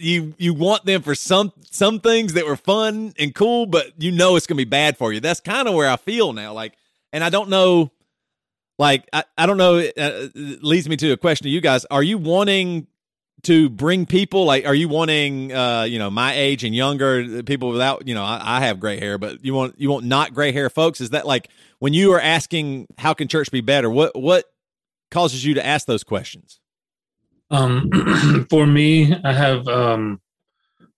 [0.00, 4.10] you you want them for some some things that were fun and cool, but you
[4.10, 5.20] know it's gonna be bad for you.
[5.20, 6.52] That's kind of where I feel now.
[6.52, 6.74] Like,
[7.12, 7.90] and I don't know.
[8.78, 9.76] Like I, I don't know.
[9.76, 12.86] It, uh, it leads me to a question to you guys: Are you wanting
[13.42, 14.44] to bring people?
[14.44, 18.24] Like, are you wanting, uh, you know, my age and younger people without, you know,
[18.24, 21.00] I, I have gray hair, but you want you want not gray hair folks?
[21.00, 23.90] Is that like when you are asking how can church be better?
[23.90, 24.44] What what
[25.10, 26.59] causes you to ask those questions?
[27.50, 30.20] Um, for me, I have um,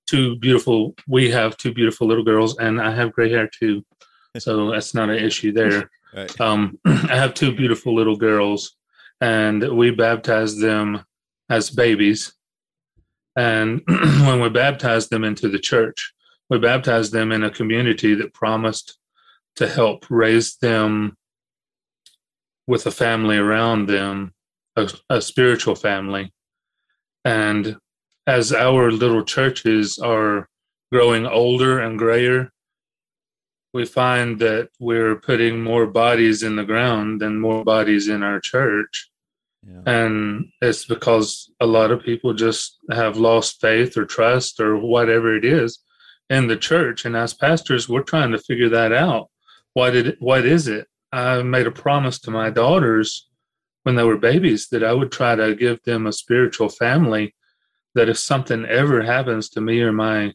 [0.06, 0.94] two beautiful.
[1.08, 3.84] We have two beautiful little girls, and I have gray hair too,
[4.38, 5.90] so that's not an issue there.
[6.14, 6.40] Right.
[6.42, 8.76] Um, I have two beautiful little girls,
[9.22, 11.06] and we baptized them
[11.48, 12.34] as babies.
[13.34, 16.12] And when we baptized them into the church,
[16.50, 18.98] we baptized them in a community that promised
[19.56, 21.16] to help raise them
[22.66, 24.34] with a family around them,
[24.76, 26.30] a, a spiritual family.
[27.24, 27.76] And
[28.26, 30.48] as our little churches are
[30.90, 32.52] growing older and grayer,
[33.72, 38.38] we find that we're putting more bodies in the ground than more bodies in our
[38.38, 39.10] church.
[39.66, 39.82] Yeah.
[39.86, 45.34] And it's because a lot of people just have lost faith or trust or whatever
[45.34, 45.78] it is
[46.28, 47.04] in the church.
[47.04, 49.30] And as pastors, we're trying to figure that out.
[49.74, 50.86] What did what is it?
[51.12, 53.28] I made a promise to my daughters
[53.82, 57.34] when they were babies that I would try to give them a spiritual family
[57.94, 60.34] that if something ever happens to me or my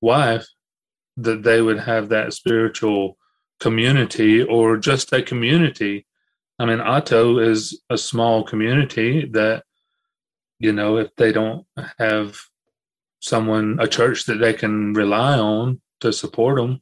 [0.00, 0.46] wife
[1.16, 3.18] that they would have that spiritual
[3.60, 6.06] community or just a community.
[6.58, 9.64] I mean otto is a small community that
[10.58, 11.66] you know if they don't
[11.98, 12.38] have
[13.20, 16.80] someone a church that they can rely on to support them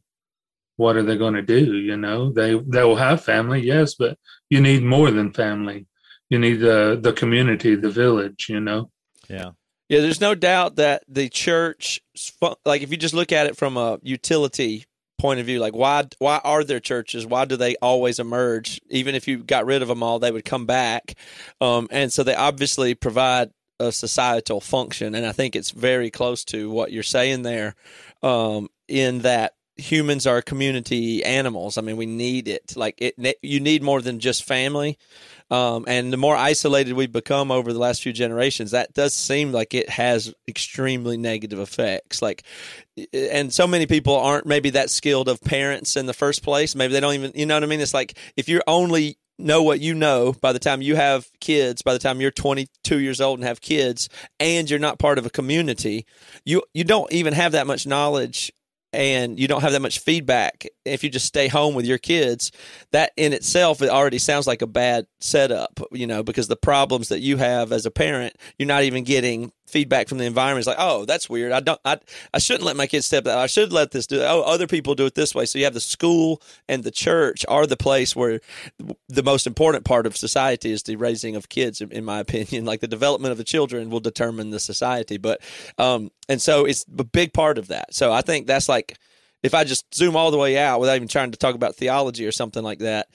[0.77, 2.31] what are they going to do you know?
[2.33, 4.19] They they will have family yes but
[4.51, 5.87] you need more than family
[6.31, 8.91] you need the the community the village you know
[9.29, 9.51] Yeah.
[9.89, 12.01] Yeah, there's no doubt that the church,
[12.65, 14.85] like if you just look at it from a utility
[15.19, 17.25] point of view, like why why are there churches?
[17.25, 18.81] Why do they always emerge?
[18.91, 21.15] Even if you got rid of them all, they would come back,
[21.61, 26.45] um, and so they obviously provide a societal function, and I think it's very close
[26.47, 27.77] to what you're saying there,
[28.23, 31.79] um, in that humans are community animals.
[31.79, 32.77] I mean, we need it.
[32.77, 34.99] Like it, you need more than just family.
[35.51, 39.53] Um, and the more isolated we've become over the last few generations, that does seem
[39.53, 42.21] like it has extremely negative effects.
[42.21, 42.43] Like,
[43.13, 46.75] and so many people aren't maybe that skilled of parents in the first place.
[46.75, 47.81] Maybe they don't even, you know what I mean?
[47.81, 51.83] It's like if you're only know what you know by the time you have kids,
[51.83, 54.09] by the time you're 22 years old and have kids,
[54.41, 56.07] and you're not part of a community,
[56.45, 58.51] you you don't even have that much knowledge
[58.97, 62.51] and you don't have that much feedback if you just stay home with your kids
[62.93, 67.09] that in itself it already sounds like a bad setup you know because the problems
[67.09, 70.61] that you have as a parent you're not even getting feedback from the environment.
[70.61, 71.53] Is like oh that's weird.
[71.53, 71.99] I don't i,
[72.33, 74.95] I shouldn't let my kids step that i should let this do oh other people
[74.95, 75.47] do it this way.
[75.47, 78.41] So you have the school and the church are the place where
[79.09, 82.65] the most important part of society is the raising of kids in my opinion.
[82.65, 85.17] Like the development of the children will determine the society.
[85.17, 85.41] But
[85.79, 87.95] um and so it's a big part of that.
[87.95, 88.99] So i think that's like
[89.43, 92.27] if I just zoom all the way out without even trying to talk about theology
[92.27, 93.09] or something like that,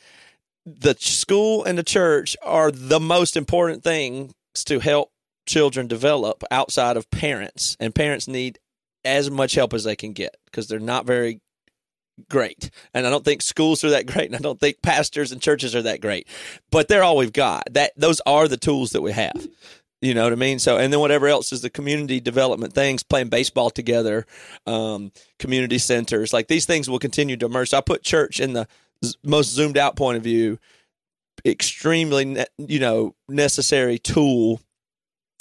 [0.66, 4.34] the school and the church are the most important things
[4.66, 5.11] to help
[5.46, 8.60] children develop outside of parents, and parents need
[9.04, 11.42] as much help as they can get because they're not very
[12.30, 12.70] great.
[12.94, 15.76] And I don't think schools are that great, and I don't think pastors and churches
[15.76, 16.28] are that great.
[16.72, 17.64] But they're all we've got.
[17.72, 19.48] That those are the tools that we have.
[20.02, 20.58] You know what I mean?
[20.58, 24.26] So, and then whatever else is the community development things, playing baseball together,
[24.66, 27.70] um, community centers, like these things will continue to emerge.
[27.70, 28.68] So I put church in the
[29.24, 30.58] most zoomed out point of view,
[31.46, 34.60] extremely, you know, necessary tool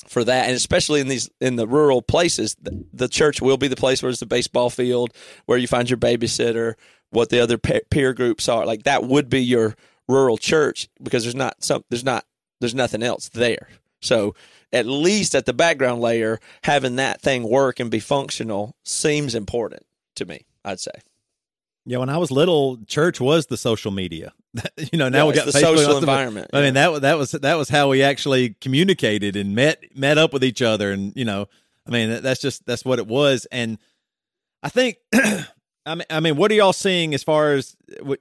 [0.09, 3.69] for that, and especially in these in the rural places, the, the church will be
[3.69, 5.13] the place where it's the baseball field,
[5.47, 6.75] where you find your babysitter,
[7.11, 8.67] what the other peer groups are.
[8.67, 9.77] Like that would be your
[10.09, 12.25] rural church because there's not some there's not
[12.61, 13.69] there's nothing else there.
[14.01, 14.35] So
[14.73, 19.85] at least at the background layer, having that thing work and be functional seems important
[20.17, 20.47] to me.
[20.65, 20.93] I'd say.
[21.91, 24.33] Yeah, when I was little, church was the social media.
[24.93, 26.51] you know, now yeah, we got the social environment.
[26.53, 30.33] I mean, that that was that was how we actually communicated and met met up
[30.33, 31.49] with each other, and you know,
[31.89, 33.49] I mean, that's just that's what it was.
[33.51, 33.77] And
[34.63, 37.77] I think, I mean, I mean, what are y'all seeing as far as?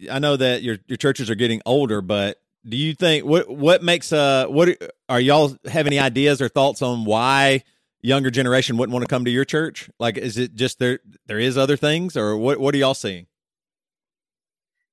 [0.10, 3.84] I know that your your churches are getting older, but do you think what what
[3.84, 7.64] makes uh what are y'all have any ideas or thoughts on why
[8.02, 9.92] younger generation wouldn't want to come to your church?
[10.00, 13.28] Like, is it just there there is other things, or what what are y'all seeing?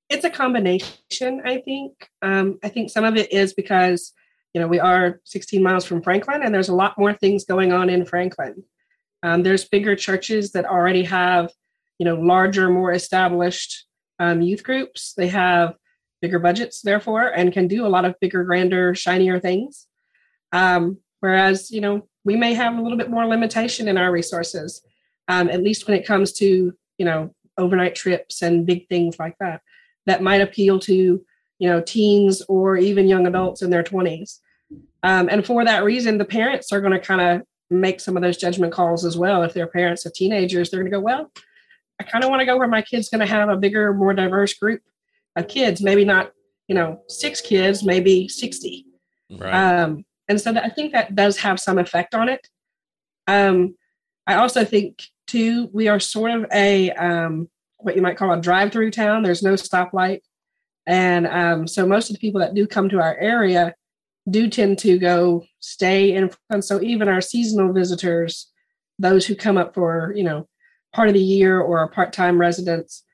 [0.08, 2.08] It's a combination, I think.
[2.22, 4.12] Um, I think some of it is because
[4.54, 7.72] you know we are 16 miles from Franklin, and there's a lot more things going
[7.72, 8.62] on in Franklin.
[9.22, 11.50] Um, there's bigger churches that already have
[11.98, 13.86] you know larger, more established
[14.18, 15.14] um, youth groups.
[15.16, 15.74] They have
[16.22, 19.86] bigger budgets, therefore, and can do a lot of bigger, grander, shinier things.
[20.52, 24.82] Um, whereas, you know, we may have a little bit more limitation in our resources,
[25.28, 29.36] um, at least when it comes to, you know, overnight trips and big things like
[29.40, 29.60] that,
[30.06, 30.94] that might appeal to,
[31.58, 34.38] you know, teens or even young adults in their 20s.
[35.02, 38.22] Um, and for that reason, the parents are going to kind of make some of
[38.22, 39.42] those judgment calls as well.
[39.42, 41.30] If they're parents of teenagers, they're going to go, well,
[42.00, 44.14] I kind of want to go where my kid's going to have a bigger, more
[44.14, 44.82] diverse group
[45.34, 46.32] of kids, maybe not,
[46.68, 48.86] you know, six kids, maybe 60.
[49.30, 49.52] Right.
[49.52, 52.46] Um, and so that, I think that does have some effect on it.
[53.26, 53.76] Um,
[54.26, 58.40] I also think, too, we are sort of a, um, what you might call a
[58.40, 59.22] drive through town.
[59.22, 60.20] There's no stoplight.
[60.86, 63.74] And um, so most of the people that do come to our area
[64.28, 66.30] do tend to go stay in.
[66.50, 68.50] And so even our seasonal visitors,
[68.98, 70.48] those who come up for, you know,
[70.92, 73.04] part of the year or are part time residents,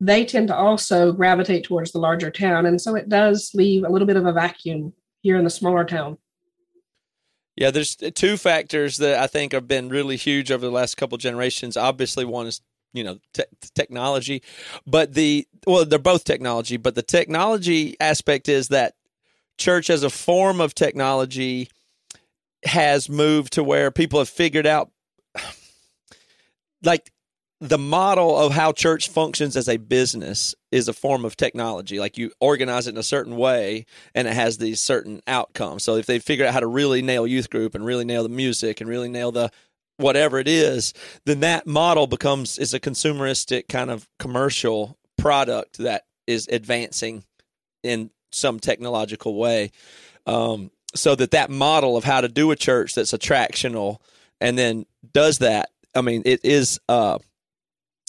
[0.00, 2.66] they tend to also gravitate towards the larger town.
[2.66, 5.84] And so it does leave a little bit of a vacuum here in the smaller
[5.84, 6.18] town.
[7.56, 11.18] Yeah, there's two factors that I think have been really huge over the last couple
[11.18, 11.76] generations.
[11.76, 14.42] Obviously, one is you know te- technology,
[14.86, 18.94] but the well, they're both technology, but the technology aspect is that
[19.58, 21.68] church as a form of technology
[22.64, 24.90] has moved to where people have figured out
[26.82, 27.12] like
[27.60, 32.00] the model of how church functions as a business is a form of technology.
[32.00, 35.82] Like you organize it in a certain way and it has these certain outcomes.
[35.82, 38.30] So if they figure out how to really nail youth group and really nail the
[38.30, 39.50] music and really nail the
[40.00, 40.92] whatever it is,
[41.24, 47.24] then that model becomes is a consumeristic kind of commercial product that is advancing
[47.82, 49.70] in some technological way.
[50.26, 53.98] Um, so that that model of how to do a church that's attractional
[54.40, 55.70] and then does that.
[55.94, 57.18] I mean, it is uh,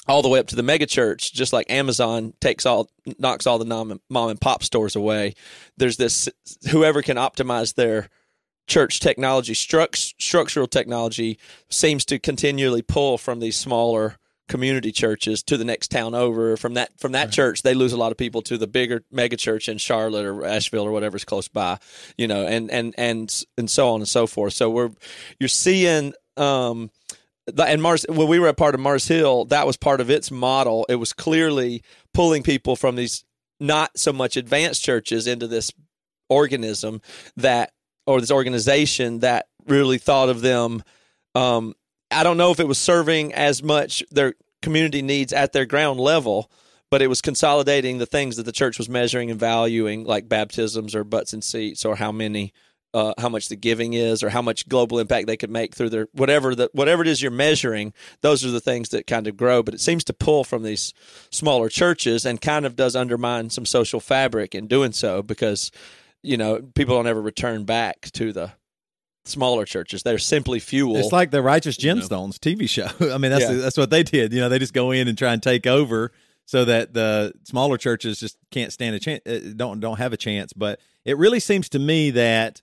[0.08, 3.60] all the way up to the mega church, just like Amazon takes all knocks all
[3.60, 5.36] the mom and pop stores away.
[5.78, 6.30] There's this
[6.70, 8.10] whoever can optimize their
[8.68, 11.38] church technology, struct, structural technology,
[11.70, 14.18] seems to continually pull from these smaller
[14.52, 16.58] community churches to the next town over.
[16.58, 17.34] From that from that right.
[17.34, 20.46] church, they lose a lot of people to the bigger mega church in Charlotte or
[20.46, 21.80] Asheville or whatever's close by.
[22.18, 24.54] You know, and and and and so on and so forth.
[24.54, 24.92] So we're
[25.40, 26.14] you're seeing.
[26.38, 26.92] Um,
[27.58, 30.32] and Mars when we were a part of Mars Hill, that was part of its
[30.32, 30.86] model.
[30.88, 31.82] It was clearly
[32.14, 33.26] pulling people from these
[33.60, 35.72] not so much advanced churches into this
[36.30, 37.02] organism
[37.36, 37.74] that
[38.06, 40.84] or this organization that really thought of them
[41.36, 41.76] um,
[42.12, 46.00] I don't know if it was serving as much their community needs at their ground
[46.00, 46.52] level,
[46.90, 50.94] but it was consolidating the things that the church was measuring and valuing, like baptisms
[50.94, 52.54] or butts and seats or how many
[52.94, 55.90] uh, how much the giving is or how much global impact they could make through
[55.90, 59.38] their whatever that whatever it is you're measuring those are the things that kind of
[59.38, 59.64] grow.
[59.64, 60.94] But it seems to pull from these
[61.32, 65.72] smaller churches and kind of does undermine some social fabric in doing so because
[66.24, 68.52] you know people don't ever return back to the
[69.26, 72.64] smaller churches they're simply fuel it's like the righteous gemstones you know?
[72.64, 73.54] tv show i mean that's yeah.
[73.54, 76.12] that's what they did you know they just go in and try and take over
[76.52, 80.18] so that the smaller churches just can't stand a chance, uh, don't don't have a
[80.18, 80.52] chance.
[80.52, 82.62] But it really seems to me that,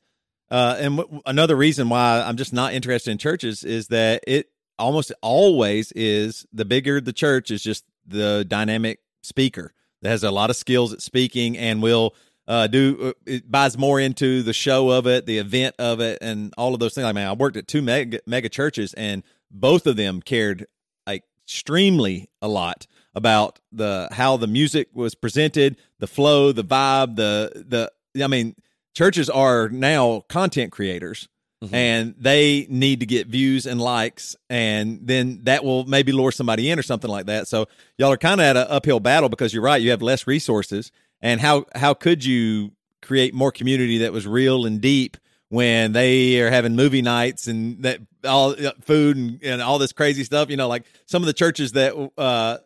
[0.51, 4.51] uh, and w- another reason why I'm just not interested in churches is that it
[4.79, 10.31] almost always is the bigger the church is just the dynamic speaker that has a
[10.31, 12.14] lot of skills at speaking and will
[12.49, 16.19] uh, do uh, it buys more into the show of it, the event of it,
[16.23, 17.05] and all of those things.
[17.05, 20.67] I mean, I worked at two mega, mega churches, and both of them cared
[21.07, 27.17] like extremely a lot about the how the music was presented, the flow, the vibe,
[27.17, 28.25] the the.
[28.25, 28.57] I mean,
[28.95, 31.29] churches are now content creators.
[31.63, 31.75] Mm-hmm.
[31.75, 36.71] And they need to get views and likes, and then that will maybe lure somebody
[36.71, 37.49] in or something like that.
[37.49, 40.29] So y'all are kind of at an uphill battle because you're right; you have less
[40.29, 45.17] resources, and how how could you create more community that was real and deep
[45.49, 49.93] when they are having movie nights and that all uh, food and, and all this
[49.93, 50.51] crazy stuff?
[50.51, 52.59] You know like some of the churches that uh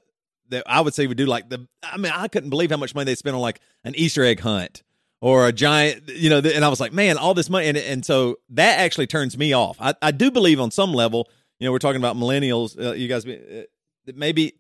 [0.49, 2.95] that I would say would do like the I mean I couldn't believe how much
[2.95, 4.83] money they spent on like an Easter egg hunt
[5.21, 8.05] or a giant you know and I was like man all this money and and
[8.05, 9.77] so that actually turns me off.
[9.81, 13.09] I, I do believe on some level you know we're talking about millennials uh, you
[13.09, 13.63] guys uh,
[14.15, 14.55] maybe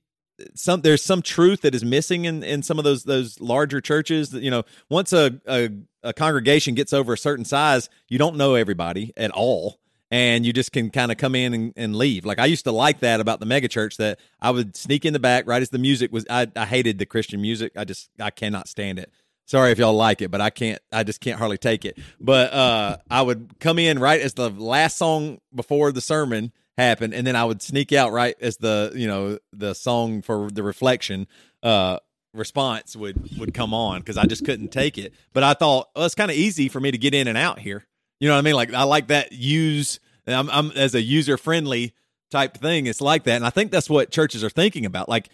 [0.55, 4.31] some there's some truth that is missing in in some of those those larger churches
[4.31, 5.71] that you know once a, a,
[6.03, 9.79] a congregation gets over a certain size you don't know everybody at all.
[10.11, 12.27] And you just can kind of come in and, and leave.
[12.27, 15.19] Like i used to like that about the megachurch that i would sneak in the
[15.19, 17.73] back right as the music was I, I hated the christian music.
[17.77, 19.11] I just i cannot stand it.
[19.47, 21.99] Sorry if y'all like it but i can't i just can't hardly take it.
[22.21, 27.13] But uh i would come in right as the last song before the sermon happen
[27.13, 30.63] and then i would sneak out right as the you know the song for the
[30.63, 31.27] reflection
[31.63, 31.99] uh
[32.35, 35.13] response would would come on because i just couldn't take it.
[35.33, 37.59] But i thought well, it's kind of easy for me to get in and out
[37.59, 37.85] here.
[38.21, 38.55] You know what i mean?
[38.55, 41.95] Like i like that use i'm, I'm as a user friendly
[42.31, 45.09] type thing it's like that and i think that's what churches are thinking about.
[45.09, 45.29] Like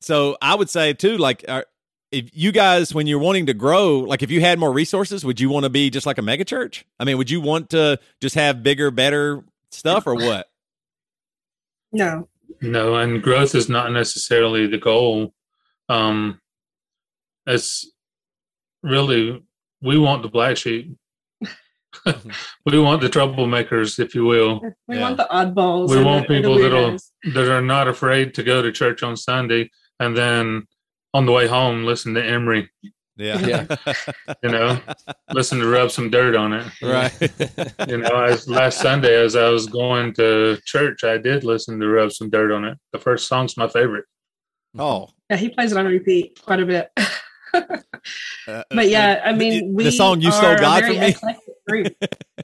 [0.00, 1.66] so i would say too like are,
[2.12, 5.40] if you guys when you're wanting to grow like if you had more resources would
[5.40, 7.98] you want to be just like a mega church i mean would you want to
[8.20, 9.42] just have bigger better
[9.76, 10.46] stuff or what?
[11.92, 12.28] No.
[12.60, 15.34] No, and growth is not necessarily the goal.
[15.88, 16.40] Um,
[17.46, 17.90] it's
[18.82, 19.42] really
[19.82, 20.96] we want the black sheep.
[22.64, 24.60] we want the troublemakers, if you will.
[24.88, 25.02] We yeah.
[25.02, 25.90] want the oddballs.
[25.90, 26.96] We want the, people that are
[27.34, 30.66] that are not afraid to go to church on Sunday and then
[31.14, 32.70] on the way home listen to Emery
[33.16, 33.38] yeah.
[33.40, 33.94] yeah.
[34.42, 34.78] you know,
[35.32, 36.66] listen to rub some dirt on it.
[36.82, 37.12] Right.
[37.88, 41.88] you know, as last Sunday as I was going to church, I did listen to
[41.88, 42.78] rub some dirt on it.
[42.92, 44.04] The first song's my favorite.
[44.78, 45.08] Oh.
[45.30, 46.90] Yeah, he plays it on repeat quite a bit.
[48.46, 51.86] Uh, but yeah, I mean, we the song "You Stole God from Me."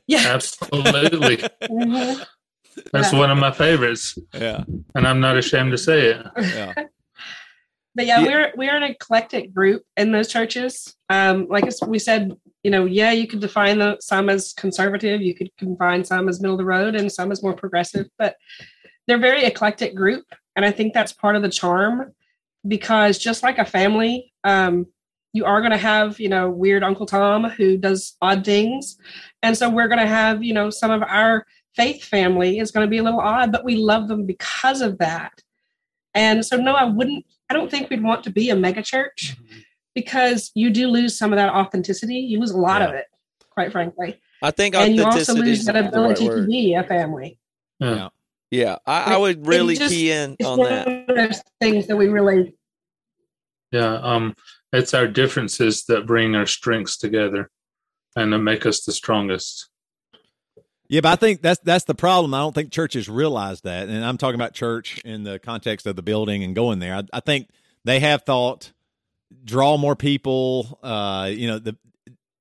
[0.08, 1.37] yeah, absolutely.
[1.37, 2.22] mm-hmm.
[2.92, 3.18] That's yeah.
[3.18, 4.18] one of my favorites.
[4.35, 6.26] Yeah, and I'm not ashamed to say it.
[6.37, 6.74] Yeah.
[7.94, 10.94] But yeah, yeah, we're we're an eclectic group in those churches.
[11.11, 15.35] Um, like we said, you know, yeah, you could define the, some as conservative, you
[15.35, 18.09] could define some as middle of the road, and some as more progressive.
[18.18, 18.37] But
[19.07, 20.24] they're very eclectic group,
[20.57, 22.12] and I think that's part of the charm
[22.66, 24.87] because just like a family, um,
[25.33, 28.96] you are going to have you know weird Uncle Tom who does odd things,
[29.42, 32.87] and so we're going to have you know some of our faith family is going
[32.87, 35.33] to be a little odd, but we love them because of that.
[36.14, 39.36] And so, no, I wouldn't I don't think we'd want to be a mega church
[39.36, 39.58] mm-hmm.
[39.94, 42.14] because you do lose some of that authenticity.
[42.14, 42.88] You lose a lot yeah.
[42.88, 43.04] of it,
[43.50, 44.18] quite frankly.
[44.40, 47.38] I think and you also lose that ability right to be a family.
[47.78, 48.08] Yeah,
[48.50, 48.76] yeah.
[48.86, 51.42] I, I would really just, key in on that.
[51.60, 52.54] things that we really.
[53.70, 54.34] Yeah, um,
[54.72, 57.50] it's our differences that bring our strengths together,
[58.16, 59.68] and that make us the strongest.
[60.92, 62.35] Yeah, but I think that's that's the problem.
[62.35, 65.96] I don't think churches realize that, and I'm talking about church in the context of
[65.96, 66.94] the building and going there.
[66.94, 67.48] I, I think
[67.83, 68.72] they have thought
[69.42, 70.78] draw more people.
[70.83, 71.78] Uh, you know, the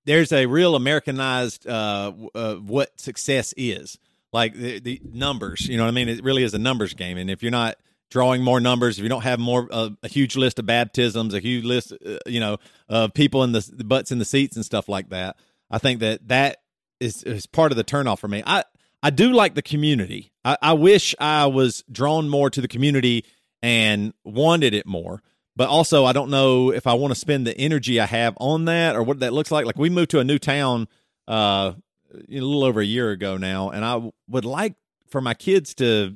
[0.03, 3.97] there's a real Americanized uh, uh, what success is
[4.33, 5.65] like the, the, numbers.
[5.69, 6.09] You know what I mean?
[6.09, 7.77] It really is a numbers game, and if you're not
[8.09, 11.39] drawing more numbers, if you don't have more uh, a huge list of baptisms, a
[11.39, 12.57] huge list, uh, you know,
[12.89, 15.37] of people in the, the butts in the seats and stuff like that,
[15.69, 16.57] I think that that
[17.01, 18.43] is is part of the turnoff for me.
[18.45, 18.63] I
[19.03, 20.31] I do like the community.
[20.45, 23.25] I, I wish I was drawn more to the community
[23.61, 25.21] and wanted it more.
[25.55, 28.65] But also, I don't know if I want to spend the energy I have on
[28.65, 29.65] that or what that looks like.
[29.65, 30.87] Like we moved to a new town
[31.27, 31.73] uh,
[32.13, 34.75] a little over a year ago now, and I would like
[35.09, 36.15] for my kids to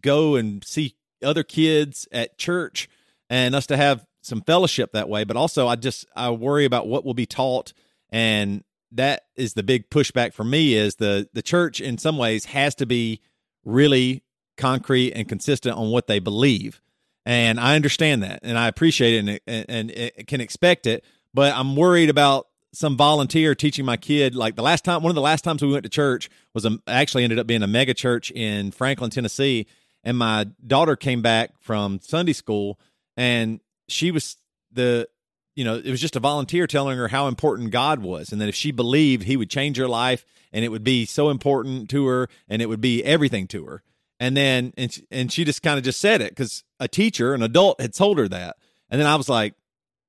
[0.00, 2.88] go and see other kids at church
[3.28, 5.24] and us to have some fellowship that way.
[5.24, 7.72] But also, I just I worry about what will be taught
[8.10, 8.62] and
[8.96, 12.74] that is the big pushback for me is the the church in some ways has
[12.76, 13.20] to be
[13.64, 14.22] really
[14.56, 16.80] concrete and consistent on what they believe
[17.26, 21.04] and I understand that, and I appreciate it, and, and, and can expect it.
[21.34, 24.36] But I'm worried about some volunteer teaching my kid.
[24.36, 26.78] Like the last time, one of the last times we went to church was a,
[26.86, 29.66] actually ended up being a mega church in Franklin, Tennessee,
[30.04, 32.78] and my daughter came back from Sunday school,
[33.16, 34.36] and she was
[34.70, 35.08] the
[35.56, 38.48] you know, it was just a volunteer telling her how important God was and that
[38.48, 42.06] if she believed he would change her life and it would be so important to
[42.06, 43.82] her and it would be everything to her.
[44.20, 47.34] And then, and she, and she just kind of just said it because a teacher,
[47.34, 48.56] an adult had told her that.
[48.90, 49.54] And then I was like,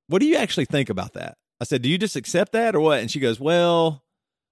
[0.07, 1.37] what do you actually think about that?
[1.59, 2.99] I said, do you just accept that or what?
[2.99, 4.03] And she goes, well,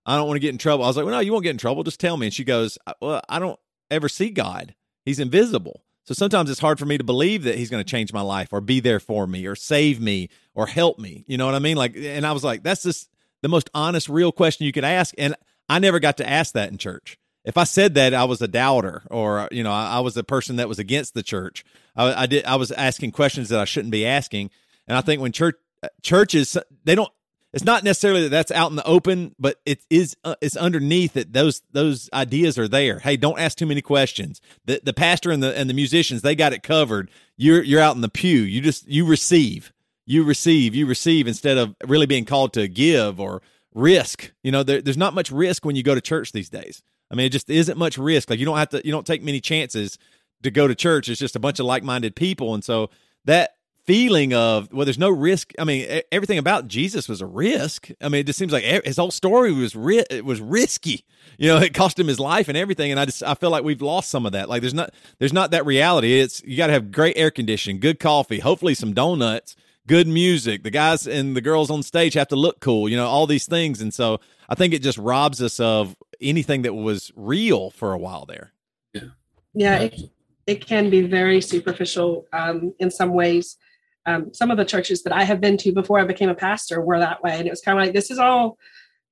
[0.06, 0.84] I don't want to get in trouble.
[0.84, 1.84] I was like, well, no, you won't get in trouble.
[1.84, 2.28] Just tell me.
[2.28, 3.60] And she goes, uh, well, I don't
[3.92, 4.76] ever see God.
[5.04, 5.85] He's invisible.
[6.06, 8.50] So sometimes it's hard for me to believe that he's going to change my life
[8.52, 11.26] or be there for me or save me or help me.
[11.28, 11.78] You know what I mean?
[11.78, 13.10] Like, and I was like, that's just
[13.42, 15.16] the most honest, real question you could ask.
[15.18, 15.36] And
[15.68, 17.18] I never got to ask that in church.
[17.44, 20.24] If I said that, I was a doubter, or you know, I, I was a
[20.24, 21.64] person that was against the church.
[21.96, 22.44] I, I did.
[22.46, 24.50] I was asking questions that I shouldn't be asking.
[24.88, 27.12] And I think when church uh, churches they don't
[27.56, 31.14] it's not necessarily that that's out in the open, but it is uh, it's underneath
[31.14, 33.00] that those those ideas are there.
[33.00, 34.42] Hey, don't ask too many questions.
[34.66, 37.10] The the pastor and the and the musicians they got it covered.
[37.38, 38.42] You're you're out in the pew.
[38.42, 39.72] You just you receive,
[40.06, 43.42] you receive, you receive instead of really being called to give or
[43.74, 44.34] risk.
[44.44, 46.84] You know, there, there's not much risk when you go to church these days.
[47.10, 48.30] I mean, it just isn't much risk.
[48.30, 49.98] Like you don't have to you don't take many chances
[50.44, 51.08] to go to church.
[51.08, 52.90] It's just a bunch of like minded people, and so
[53.24, 53.55] that
[53.86, 55.54] feeling of well there's no risk.
[55.60, 57.90] I mean everything about jesus was a risk.
[58.02, 61.06] I mean it just seems like his whole story was ri- it was risky.
[61.38, 63.64] You know it cost him his life and everything and i just i feel like
[63.64, 64.50] we've lost some of that.
[64.50, 66.20] Like there's not there's not that reality.
[66.20, 69.56] It's you got to have great air conditioning good coffee hopefully some donuts
[69.88, 70.64] good music.
[70.64, 73.46] The guys and the girls on stage have to look cool you know all these
[73.46, 74.20] things and so
[74.50, 78.54] i think it just robs us of anything that was real for a while there.
[78.94, 79.10] Yeah
[79.56, 79.78] yeah.
[79.78, 80.00] it,
[80.46, 83.58] it can be very superficial um, in some ways
[84.06, 86.82] um, some of the churches that I have been to before I became a pastor
[86.82, 87.38] were that way.
[87.38, 88.58] And it was kind of like, this is all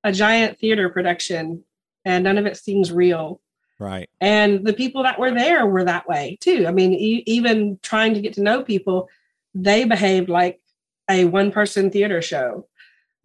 [0.04, 1.64] a giant theater production
[2.06, 3.42] and none of it seems real.
[3.80, 4.10] Right.
[4.22, 6.66] And the people that were there were that way too.
[6.68, 9.10] I mean, e- even trying to get to know people,
[9.56, 10.62] they behaved like
[11.10, 12.68] a one person theater show.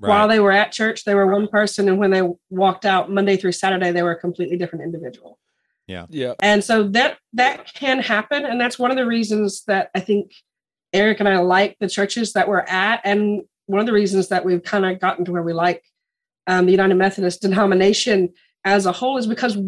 [0.01, 0.09] Right.
[0.09, 1.89] While they were at church, they were one person.
[1.89, 5.39] And when they walked out Monday through Saturday, they were a completely different individual.
[5.87, 6.07] Yeah.
[6.09, 6.35] Yeah.
[6.41, 8.45] And so that that can happen.
[8.45, 10.33] And that's one of the reasons that I think
[10.93, 13.01] Eric and I like the churches that we're at.
[13.05, 15.84] And one of the reasons that we've kind of gotten to where we like
[16.47, 18.32] um, the United Methodist denomination
[18.64, 19.59] as a whole is because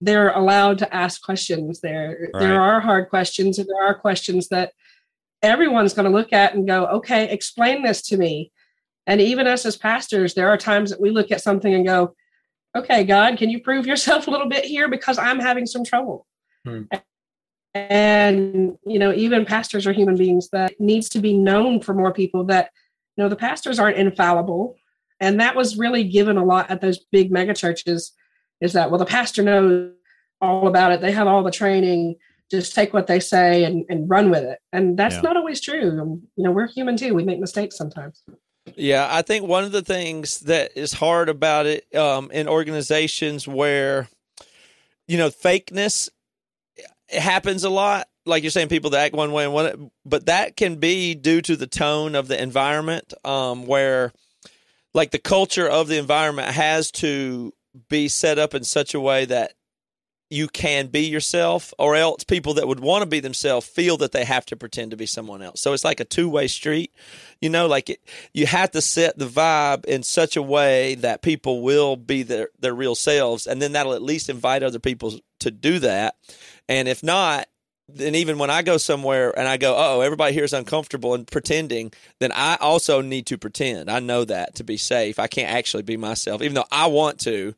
[0.00, 2.30] they're allowed to ask questions there.
[2.32, 2.40] Right.
[2.40, 4.72] There are hard questions, and there are questions that
[5.42, 8.50] everyone's going to look at and go, okay, explain this to me.
[9.06, 12.14] And even us as pastors, there are times that we look at something and go,
[12.74, 14.88] okay, God, can you prove yourself a little bit here?
[14.88, 16.26] Because I'm having some trouble.
[16.66, 16.84] Hmm
[17.74, 22.12] and you know even pastors are human beings that needs to be known for more
[22.12, 22.70] people that
[23.16, 24.76] you know the pastors aren't infallible.
[25.22, 28.12] And that was really given a lot at those big mega churches
[28.60, 29.92] is that well the pastor knows
[30.40, 31.00] all about it.
[31.00, 32.16] They have all the training.
[32.50, 34.58] Just take what they say and, and run with it.
[34.72, 35.20] And that's yeah.
[35.20, 36.20] not always true.
[36.36, 37.14] You know we're human too.
[37.14, 38.22] We make mistakes sometimes.
[38.76, 43.48] Yeah i think one of the things that is hard about it um, in organizations
[43.48, 44.08] where
[45.08, 46.08] you know fakeness
[47.10, 48.08] it happens a lot.
[48.26, 51.40] Like you're saying, people that act one way and one, but that can be due
[51.42, 54.12] to the tone of the environment, um, where
[54.94, 57.52] like the culture of the environment has to
[57.88, 59.54] be set up in such a way that
[60.32, 64.12] you can be yourself, or else people that would want to be themselves feel that
[64.12, 65.60] they have to pretend to be someone else.
[65.60, 66.92] So it's like a two way street,
[67.40, 67.66] you know.
[67.66, 68.00] Like it,
[68.32, 72.50] you have to set the vibe in such a way that people will be their
[72.60, 76.14] their real selves, and then that'll at least invite other people to do that.
[76.70, 77.48] And if not,
[77.88, 81.26] then even when I go somewhere and I go, oh, everybody here is uncomfortable and
[81.26, 83.90] pretending, then I also need to pretend.
[83.90, 85.18] I know that to be safe.
[85.18, 87.54] I can't actually be myself, even though I want to.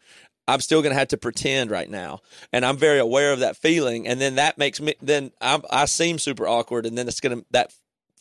[0.48, 2.20] I'm still going to have to pretend right now,
[2.52, 4.08] and I'm very aware of that feeling.
[4.08, 7.38] And then that makes me then I'm, I seem super awkward, and then it's going
[7.38, 7.72] to that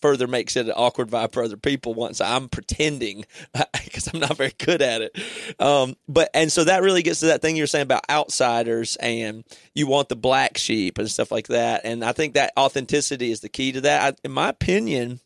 [0.02, 3.26] further makes it an awkward vibe for other people once I'm pretending
[3.84, 5.18] because I'm not very good at it.
[5.60, 9.44] Um, but and so that really gets to that thing you're saying about outsiders and
[9.74, 11.82] you want the black sheep and stuff like that.
[11.84, 14.14] And I think that authenticity is the key to that.
[14.14, 15.20] I, in my opinion,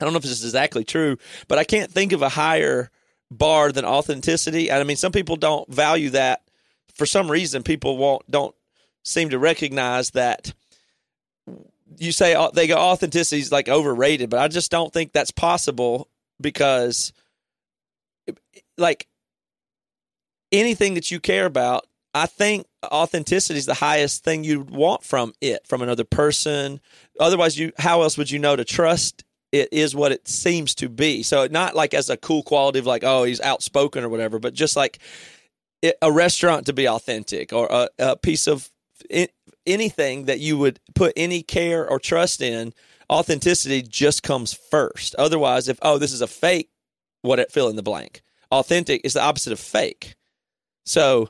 [0.00, 2.90] I don't know if this is exactly true, but I can't think of a higher
[3.30, 4.70] bar than authenticity.
[4.70, 6.42] And I mean, some people don't value that
[6.94, 7.62] for some reason.
[7.62, 8.54] People won't don't
[9.04, 10.54] seem to recognize that
[11.98, 16.08] you say they go authenticity is like overrated, but I just don't think that's possible
[16.40, 17.12] because
[18.76, 19.06] like
[20.52, 25.34] anything that you care about I think authenticity is the highest thing you'd want from
[25.40, 26.80] it, from another person.
[27.18, 30.88] Otherwise, you how else would you know to trust it is what it seems to
[30.88, 31.24] be?
[31.24, 34.54] So not like as a cool quality of like, oh, he's outspoken or whatever, but
[34.54, 35.00] just like
[35.82, 38.70] it, a restaurant to be authentic or a, a piece of
[39.66, 42.72] anything that you would put any care or trust in.
[43.10, 45.14] Authenticity just comes first.
[45.16, 46.70] Otherwise, if oh, this is a fake,
[47.22, 48.22] what it fill in the blank.
[48.50, 50.16] Authentic is the opposite of fake.
[50.86, 51.28] So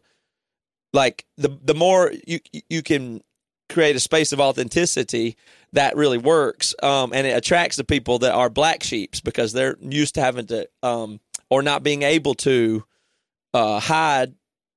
[0.93, 3.23] like the the more you you can
[3.69, 5.37] create a space of authenticity
[5.73, 9.77] that really works um, and it attracts the people that are black sheeps because they're
[9.81, 11.19] used to having to um,
[11.51, 12.85] or not being able to
[13.53, 14.35] uh, hide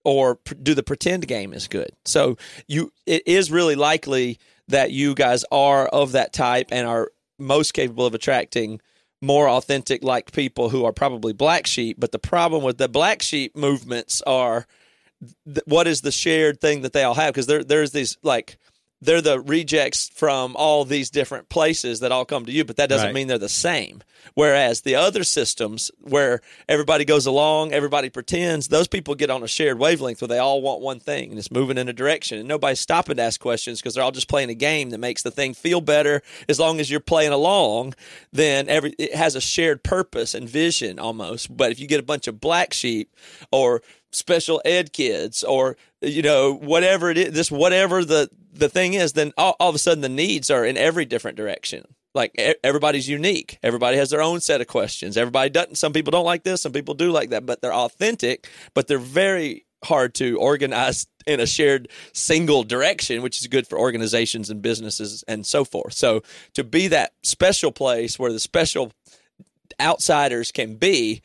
[0.08, 2.38] or pr- do the pretend game is good so
[2.68, 7.74] you it is really likely that you guys are of that type and are most
[7.74, 8.80] capable of attracting
[9.22, 13.22] more authentic like people who are probably black sheep but the problem with the black
[13.22, 14.66] sheep movements are
[15.45, 17.34] th- what is the shared thing that they all have?
[17.34, 18.58] Because there there's these like
[19.02, 22.89] they're the rejects from all these different places that all come to you, but that
[22.89, 23.14] doesn't Right.
[23.14, 24.02] mean they're the same.
[24.34, 29.48] Whereas the other systems where everybody goes along, everybody pretends, those people get on a
[29.48, 32.39] shared wavelength where they all want one thing and it's moving in a direction.
[32.39, 35.22] And nobody's stopping to ask questions because they're all just playing a game that makes
[35.24, 36.22] the thing feel better.
[36.50, 37.93] As long as you're playing along,
[38.34, 41.56] then every it has a shared purpose and vision almost.
[41.56, 43.16] But if you get a bunch of black sheep
[43.52, 43.82] or
[44.12, 49.14] special ed kids or you know whatever it is this whatever the the thing is
[49.14, 51.86] then all, all of a sudden the needs are in every different direction.
[52.14, 53.60] Like everybody's unique.
[53.62, 55.18] Everybody has their own set of questions.
[55.18, 58.49] Everybody doesn't some people don't like this some people do like that but they're authentic
[58.74, 63.78] but they're very hard to organize in a shared single direction which is good for
[63.78, 65.93] organizations and businesses and so forth.
[65.93, 68.91] So to be that special place where the special
[69.80, 71.22] outsiders can be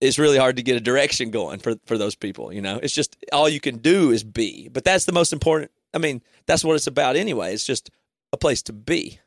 [0.00, 2.80] it's really hard to get a direction going for for those people you know?
[2.82, 4.68] It's just all you can do is be.
[4.68, 7.90] But that's the most important i mean that's what it's about anyway it's just
[8.32, 9.18] a place to be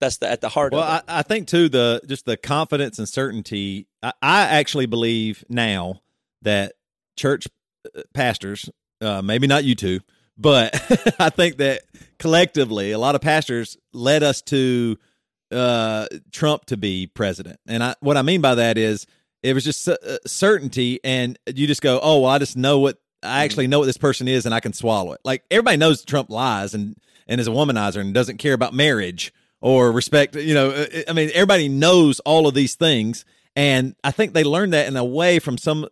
[0.00, 2.36] that's the at the heart Well, of it I, I think too the just the
[2.36, 3.86] confidence and certainty.
[4.02, 6.02] I, I actually believe now
[6.42, 6.74] that
[7.16, 7.48] church
[7.96, 8.68] uh, pastors,
[9.00, 10.00] uh, maybe not you two,
[10.36, 10.74] but
[11.18, 11.80] I think that
[12.18, 14.98] collectively, a lot of pastors led us to
[15.50, 17.58] uh, Trump to be president.
[17.66, 19.06] And I, what I mean by that is
[19.42, 19.96] it was just uh,
[20.26, 23.86] certainty, and you just go, "Oh, well, I just know what I actually know what
[23.86, 26.96] this person is, and I can swallow it." Like everybody knows Trump lies and
[27.26, 30.36] and is a womanizer and doesn't care about marriage or respect.
[30.36, 33.24] You know, uh, I mean, everybody knows all of these things.
[33.56, 35.84] And I think they learned that in a way from some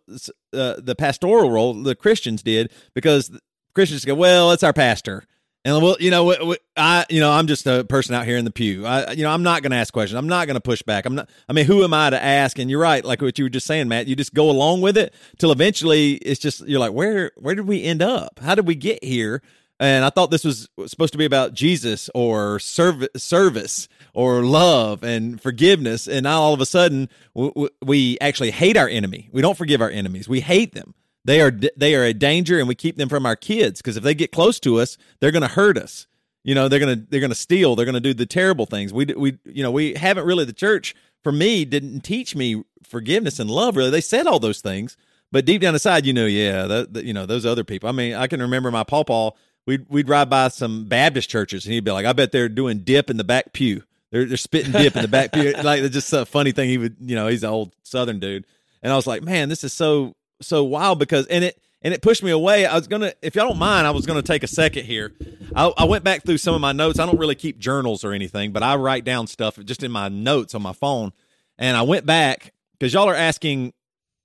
[0.53, 3.31] uh, the pastoral role the Christians did because
[3.73, 5.23] Christians go, well, it's our pastor,
[5.65, 8.51] and well, you know, I, you know, I'm just a person out here in the
[8.51, 8.85] pew.
[8.85, 10.15] I, you know, I'm not going to ask questions.
[10.15, 11.07] I'm not going to push back.
[11.07, 11.27] I'm not.
[11.49, 12.59] I mean, who am I to ask?
[12.59, 14.05] And you're right, like what you were just saying, Matt.
[14.07, 17.67] You just go along with it till eventually it's just you're like, where, where did
[17.67, 18.39] we end up?
[18.43, 19.41] How did we get here?
[19.79, 25.03] And I thought this was supposed to be about Jesus or serv- service or love
[25.03, 26.07] and forgiveness.
[26.07, 29.29] And now all of a sudden, w- w- we actually hate our enemy.
[29.33, 30.29] We don't forgive our enemies.
[30.29, 30.93] We hate them.
[31.25, 34.03] They are they are a danger, and we keep them from our kids because if
[34.03, 36.07] they get close to us, they're going to hurt us.
[36.43, 37.75] You know, they're gonna they're gonna steal.
[37.75, 38.93] They're gonna do the terrible things.
[38.93, 43.39] We we you know we haven't really the church for me didn't teach me forgiveness
[43.39, 43.75] and love.
[43.75, 44.95] Really, they said all those things,
[45.31, 47.89] but deep down inside, you know, yeah, that, that, you know those other people.
[47.89, 49.31] I mean, I can remember my pawpaw.
[49.65, 52.81] We'd we'd ride by some Baptist churches, and he'd be like, "I bet they're doing
[52.81, 53.81] dip in the back pew.
[54.11, 56.69] They're they're spitting dip in the back pew." Like it's just a funny thing.
[56.69, 58.45] He would, you know, he's an old Southern dude,
[58.83, 62.01] and I was like, "Man, this is so so wild." Because and it and it
[62.01, 62.65] pushed me away.
[62.65, 65.13] I was gonna, if y'all don't mind, I was gonna take a second here.
[65.55, 66.99] I, I went back through some of my notes.
[66.99, 70.09] I don't really keep journals or anything, but I write down stuff just in my
[70.09, 71.13] notes on my phone.
[71.57, 73.73] And I went back because y'all are asking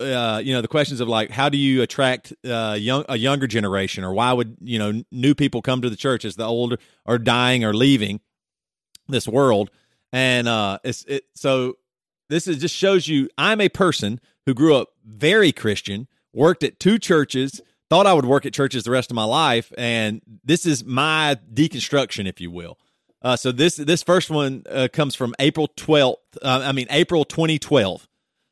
[0.00, 3.46] uh, you know the questions of like how do you attract uh, young a younger
[3.46, 6.78] generation or why would you know new people come to the church as the older
[7.06, 8.20] are dying or leaving
[9.08, 9.70] this world
[10.12, 11.74] and uh it's it so
[12.28, 16.78] this is just shows you I'm a person who grew up very Christian worked at
[16.78, 20.64] two churches thought I would work at churches the rest of my life and this
[20.64, 22.78] is my deconstruction if you will
[23.22, 27.24] uh, so this this first one uh, comes from April 12th uh, I mean April
[27.24, 28.06] 2012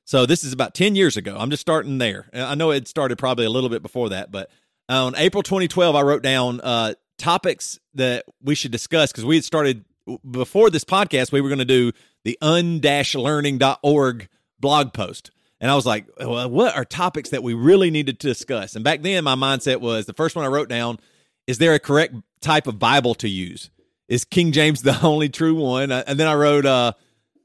[0.09, 1.37] so this is about 10 years ago.
[1.39, 2.31] I'm just starting there.
[2.33, 4.51] I know it started probably a little bit before that, but
[4.89, 9.45] on April 2012, I wrote down uh, topics that we should discuss because we had
[9.45, 9.85] started
[10.31, 11.31] before this podcast.
[11.31, 11.93] We were going to do
[12.25, 14.29] the un-learning.org
[14.59, 15.31] blog post.
[15.61, 18.75] And I was like, well, what are topics that we really needed to discuss?
[18.75, 20.99] And back then, my mindset was the first one I wrote down
[21.47, 23.71] is there a correct type of Bible to use?
[24.07, 25.91] Is King James the only true one?
[25.91, 26.93] And then I wrote, uh,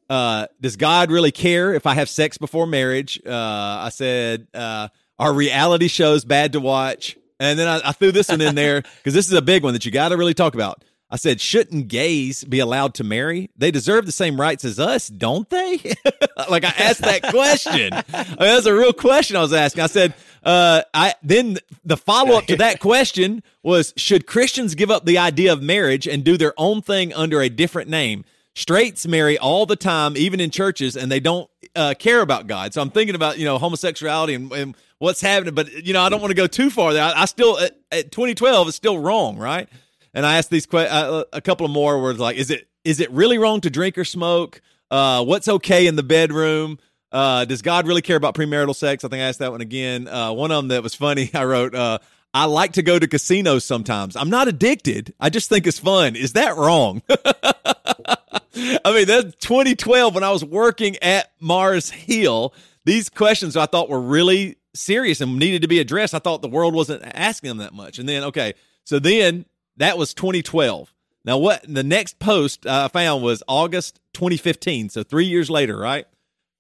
[0.10, 3.20] uh, does God really care if I have sex before marriage?
[3.26, 7.18] Uh, I said, uh, are reality shows bad to watch?
[7.40, 9.74] And then I, I threw this one in there because this is a big one
[9.74, 10.84] that you got to really talk about.
[11.14, 13.52] I said, shouldn't gays be allowed to marry?
[13.56, 15.76] They deserve the same rights as us, don't they?
[16.50, 17.94] like I asked that question.
[18.14, 19.84] I mean, that's a real question I was asking.
[19.84, 24.90] I said, uh, I then the follow up to that question was, should Christians give
[24.90, 28.26] up the idea of marriage and do their own thing under a different name?
[28.56, 32.74] Straights marry all the time, even in churches, and they don't uh, care about God.
[32.74, 36.10] So I'm thinking about you know homosexuality and, and what's happening, but you know I
[36.10, 37.04] don't want to go too far there.
[37.04, 39.70] I, I still at, at 2012 it's still wrong, right?
[40.14, 43.00] And I asked these que- uh, a couple of more words like, is it is
[43.00, 44.62] it really wrong to drink or smoke?
[44.92, 46.78] Uh, what's okay in the bedroom?
[47.12, 49.04] Uh, does God really care about premarital sex?
[49.04, 50.08] I think I asked that one again.
[50.08, 52.00] Uh, one of them that was funny, I wrote, uh,
[52.34, 54.16] I like to go to casinos sometimes.
[54.16, 55.14] I'm not addicted.
[55.20, 56.16] I just think it's fun.
[56.16, 57.04] Is that wrong?
[57.10, 62.54] I mean, that's 2012 when I was working at Mars Hill.
[62.86, 66.16] These questions I thought were really serious and needed to be addressed.
[66.16, 68.00] I thought the world wasn't asking them that much.
[68.00, 69.46] And then, okay, so then
[69.78, 70.94] that was 2012.
[71.26, 74.90] Now, what the next post I found was August 2015.
[74.90, 76.06] So three years later, right?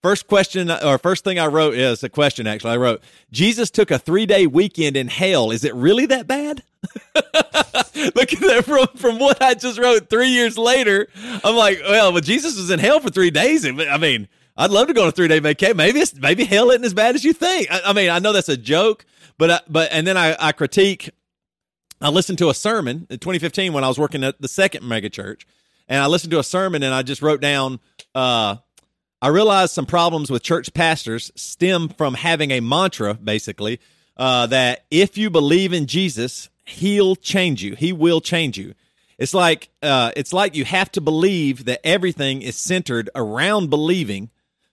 [0.01, 2.71] First question uh, or first thing I wrote is a question actually.
[2.71, 5.51] I wrote, Jesus took a three day weekend in hell.
[5.51, 6.63] Is it really that bad?
[7.15, 11.07] Look at that from, from what I just wrote three years later.
[11.43, 13.65] I'm like, well, but Jesus was in hell for three days.
[13.65, 15.77] I mean, I'd love to go on a three day vacation.
[15.77, 17.67] Maybe it's maybe hell isn't as bad as you think.
[17.71, 19.05] I, I mean, I know that's a joke,
[19.37, 21.11] but I, but and then I, I critique
[22.03, 25.45] I listened to a sermon in 2015 when I was working at the second megachurch,
[25.87, 27.79] and I listened to a sermon and I just wrote down.
[28.13, 28.57] Uh,
[29.21, 33.79] I realized some problems with church pastors stem from having a mantra, basically,
[34.17, 37.75] uh, that if you believe in Jesus, He'll change you.
[37.75, 38.73] He will change you.
[39.17, 44.29] It's like uh, it's like you have to believe that everything is centered around believing.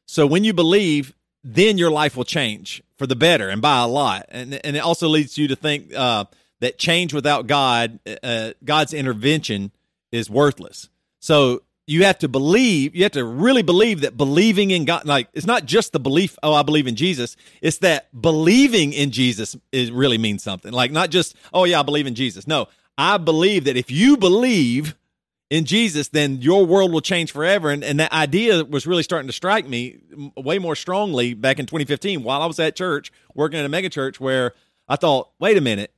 [0.07, 1.15] So when you believe,
[1.45, 4.27] then your life will change for the better and by a lot.
[4.31, 6.25] And and it also leads you to think uh,
[6.61, 9.73] that change without God, uh, God's intervention
[10.13, 10.89] is worthless.
[11.21, 15.29] So you have to believe, you have to really believe that believing in God, like
[15.33, 17.37] it's not just the belief, oh, I believe in Jesus.
[17.61, 20.73] It's that believing in Jesus is really means something.
[20.73, 22.47] Like not just, oh yeah, I believe in Jesus.
[22.47, 24.95] No, I believe that if you believe
[25.51, 27.71] in Jesus, then your world will change forever.
[27.71, 29.99] And, and that idea was really starting to strike me
[30.37, 33.89] way more strongly back in 2015 while I was at church working at a mega
[33.89, 34.55] church where
[34.89, 35.93] I thought, wait a minute,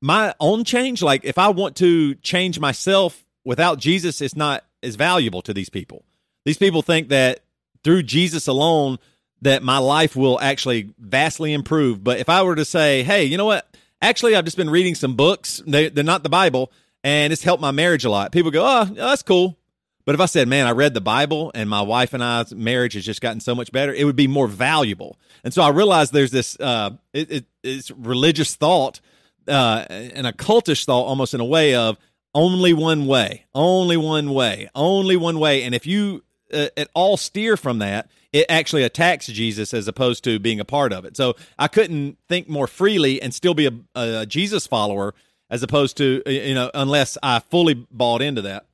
[0.00, 4.96] my own change, like if I want to change myself without Jesus, it's not as
[4.96, 6.04] valuable to these people.
[6.44, 7.40] These people think that
[7.82, 8.98] through Jesus alone,
[9.42, 12.02] that my life will actually vastly improve.
[12.02, 13.76] But if I were to say, hey, you know what?
[14.00, 15.62] Actually, I've just been reading some books.
[15.66, 18.32] They, are not the Bible, and it's helped my marriage a lot.
[18.32, 19.56] People go, oh, that's cool.
[20.04, 22.94] But if I said, man, I read the Bible and my wife and I's marriage
[22.94, 25.18] has just gotten so much better, it would be more valuable.
[25.44, 29.00] And so I realized there's this uh, it, it, it's religious thought
[29.48, 31.98] uh, an occultish thought almost in a way of
[32.34, 35.62] only one way, only one way, only one way.
[35.62, 36.22] And if you
[36.52, 40.64] uh, at all steer from that, it actually attacks Jesus as opposed to being a
[40.64, 41.16] part of it.
[41.16, 45.14] So I couldn't think more freely and still be a, a Jesus follower
[45.50, 48.66] as opposed to uh, you know unless I fully bought into that.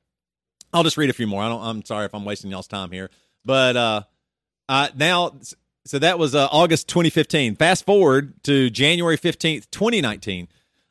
[0.73, 1.41] I'll just read a few more.
[1.41, 1.61] I don't.
[1.61, 3.09] I'm sorry if I'm wasting y'all's time here,
[3.45, 4.01] but uh,
[4.95, 5.31] now
[5.85, 7.55] so that was uh, August 2015.
[7.55, 10.47] Fast forward to January 15th, 2019.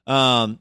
[0.06, 0.60] Um,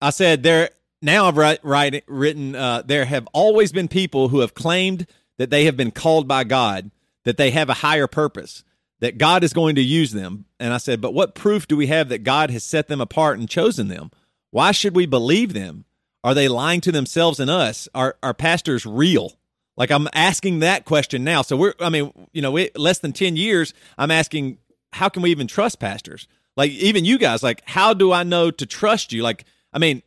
[0.00, 0.70] I said there
[1.02, 5.06] now I've write, write, written uh, there have always been people who have claimed
[5.38, 6.90] that they have been called by God,
[7.24, 8.64] that they have a higher purpose,
[9.00, 10.46] that God is going to use them.
[10.58, 13.38] And I said, but what proof do we have that God has set them apart
[13.38, 14.10] and chosen them?
[14.50, 15.84] Why should we believe them?
[16.24, 17.88] Are they lying to themselves and us?
[17.94, 19.38] Are are pastors real?
[19.76, 21.42] Like I'm asking that question now.
[21.42, 24.58] So we're I mean, you know, we, less than 10 years, I'm asking
[24.92, 26.26] how can we even trust pastors?
[26.58, 29.22] Like even you guys, like how do I know to trust you?
[29.22, 30.02] Like I mean,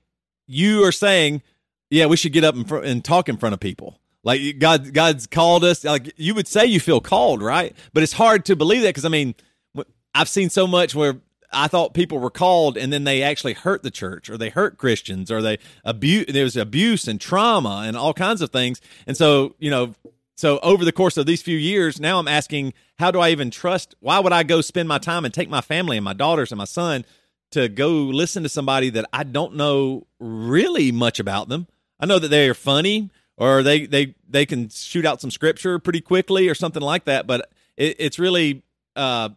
[0.47, 1.43] you are saying,
[1.89, 3.97] yeah, we should get up and, fr- and talk in front of people.
[4.25, 5.85] Like God, God's called us.
[5.85, 7.73] Like you would say, you feel called, right?
[7.93, 9.33] But it's hard to believe that because I mean,
[10.13, 11.21] I've seen so much where
[11.53, 14.77] I thought people were called and then they actually hurt the church or they hurt
[14.77, 16.25] Christians or they abuse.
[16.27, 18.81] There was abuse and trauma and all kinds of things.
[19.07, 19.95] And so, you know,
[20.41, 23.51] so over the course of these few years, now I'm asking, how do I even
[23.51, 23.93] trust?
[23.99, 26.57] Why would I go spend my time and take my family and my daughters and
[26.57, 27.05] my son
[27.51, 31.67] to go listen to somebody that I don't know really much about them?
[31.99, 35.77] I know that they are funny or they they they can shoot out some scripture
[35.77, 38.63] pretty quickly or something like that, but it, it's really
[38.95, 39.29] uh,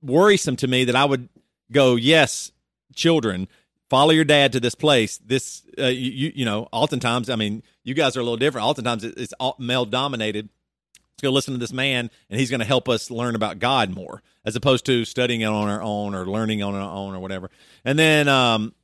[0.00, 1.28] worrisome to me that I would
[1.70, 2.50] go, yes,
[2.94, 3.46] children,
[3.90, 5.18] follow your dad to this place.
[5.18, 8.66] This, uh, you, you know, oftentimes, I mean, you guys are a little different.
[8.66, 10.48] Oftentimes, it's male dominated.
[10.94, 13.90] Let's go listen to this man, and he's going to help us learn about God
[13.90, 17.20] more, as opposed to studying it on our own or learning on our own or
[17.20, 17.50] whatever.
[17.84, 18.74] And then um,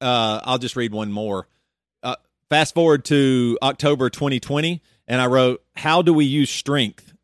[0.00, 1.48] uh, I'll just read one more.
[2.02, 2.16] Uh,
[2.50, 7.14] fast forward to October 2020, and I wrote, "How do we use strength?"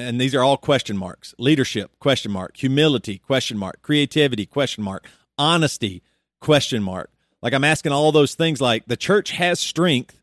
[0.00, 5.06] And these are all question marks: leadership, question mark; humility, question mark; creativity, question mark;
[5.38, 6.02] honesty,
[6.40, 7.10] question mark.
[7.42, 8.60] Like I'm asking all those things.
[8.60, 10.20] Like the church has strength,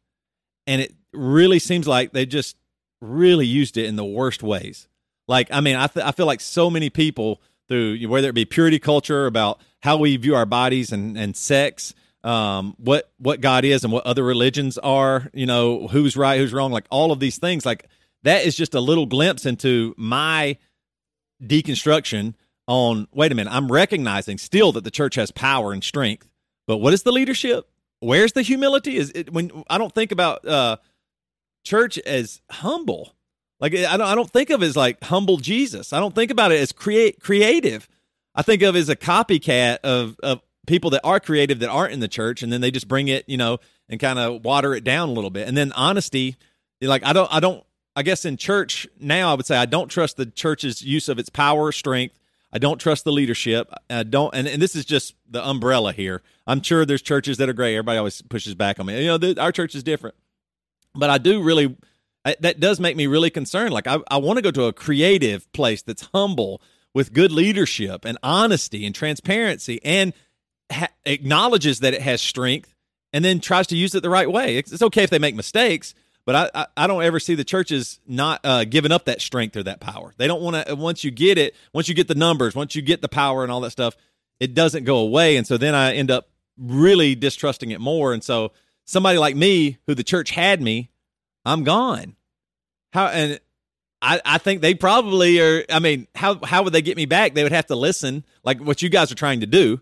[0.67, 2.57] and it really seems like they just
[3.01, 4.87] really used it in the worst ways.
[5.27, 8.45] Like I mean, I th- I feel like so many people through whether it be
[8.45, 11.93] purity culture about how we view our bodies and and sex,
[12.23, 15.29] um, what what God is and what other religions are.
[15.33, 16.71] You know, who's right, who's wrong.
[16.71, 17.65] Like all of these things.
[17.65, 17.87] Like
[18.23, 20.57] that is just a little glimpse into my
[21.41, 22.33] deconstruction
[22.67, 26.27] on wait a minute i'm recognizing still that the church has power and strength
[26.67, 27.69] but what is the leadership?
[27.99, 28.97] Where's the humility?
[28.97, 30.77] Is it when i don't think about uh
[31.63, 33.13] church as humble.
[33.59, 35.93] Like i don't i don't think of it as like humble jesus.
[35.93, 37.87] I don't think about it as create creative.
[38.33, 41.99] I think of as a copycat of of people that are creative that aren't in
[41.99, 44.83] the church and then they just bring it you know and kind of water it
[44.83, 45.47] down a little bit.
[45.47, 46.35] And then honesty
[46.81, 47.63] like i don't i don't
[47.97, 51.17] I guess in church now, I would say I don't trust the church's use of
[51.17, 52.19] its power, strength.
[52.55, 53.69] I don't trust the leadership.
[53.89, 56.21] I don't, and, and this is just the umbrella here.
[56.47, 57.75] I'm sure there's churches that are great.
[57.75, 59.01] Everybody always pushes back on me.
[59.01, 60.15] You know, the, our church is different,
[60.93, 61.75] but I do really.
[62.23, 63.73] I, that does make me really concerned.
[63.73, 66.61] Like I, I want to go to a creative place that's humble
[66.93, 70.13] with good leadership and honesty and transparency, and
[70.71, 72.73] ha- acknowledges that it has strength,
[73.11, 74.55] and then tries to use it the right way.
[74.55, 75.93] It's, it's okay if they make mistakes,
[76.25, 79.55] but I, I, I, don't ever see the churches not uh, giving up that strength
[79.55, 80.13] or that power.
[80.17, 80.75] They don't want to.
[80.75, 83.51] Once you get it, once you get the numbers, once you get the power and
[83.51, 83.95] all that stuff,
[84.39, 85.37] it doesn't go away.
[85.37, 88.13] And so then I end up really distrusting it more.
[88.13, 88.51] And so
[88.85, 90.89] somebody like me, who the church had me,
[91.45, 92.15] I'm gone.
[92.91, 93.39] How and
[94.01, 95.65] I, I think they probably are.
[95.69, 97.33] I mean, how how would they get me back?
[97.33, 99.81] They would have to listen, like what you guys are trying to do.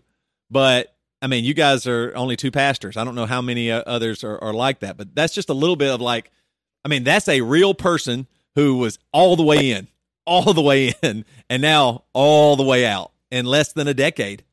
[0.50, 0.93] But
[1.24, 2.98] I mean, you guys are only two pastors.
[2.98, 5.54] I don't know how many uh, others are, are like that, but that's just a
[5.54, 6.30] little bit of like,
[6.84, 9.88] I mean, that's a real person who was all the way in,
[10.26, 14.44] all the way in, and now all the way out in less than a decade.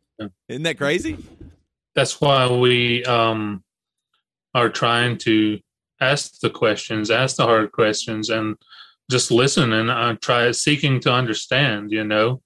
[0.47, 1.17] Isn't that crazy?
[1.93, 3.65] That's why we um,
[4.55, 5.59] are trying to
[5.99, 8.55] ask the questions, ask the hard questions, and
[9.09, 11.91] just listen and uh, try seeking to understand.
[11.91, 12.41] You know,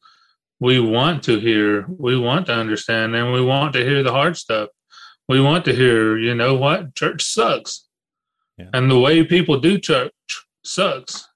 [0.60, 4.38] we want to hear, we want to understand, and we want to hear the hard
[4.38, 4.70] stuff.
[5.28, 7.88] We want to hear, you know what, church sucks.
[8.58, 8.70] Yeah.
[8.74, 10.14] And the way people do church
[10.64, 11.28] sucks.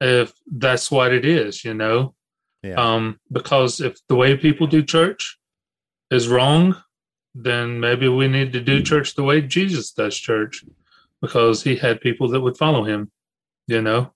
[0.00, 2.14] If that's what it is, you know.
[2.62, 2.74] Yeah.
[2.74, 5.38] Um, because if the way people do church
[6.10, 6.76] is wrong,
[7.34, 10.64] then maybe we need to do church the way Jesus does church,
[11.20, 13.10] because he had people that would follow him,
[13.66, 14.12] you know.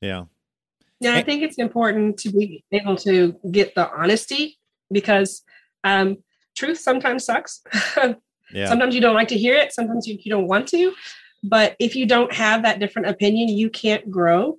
[0.00, 0.24] Yeah.
[1.04, 4.58] Yeah, I think it's important to be able to get the honesty
[4.90, 5.42] because
[5.84, 6.18] um,
[6.56, 7.62] truth sometimes sucks.
[8.52, 8.68] yeah.
[8.68, 9.72] Sometimes you don't like to hear it.
[9.72, 10.94] Sometimes you, you don't want to.
[11.42, 14.56] But if you don't have that different opinion, you can't grow.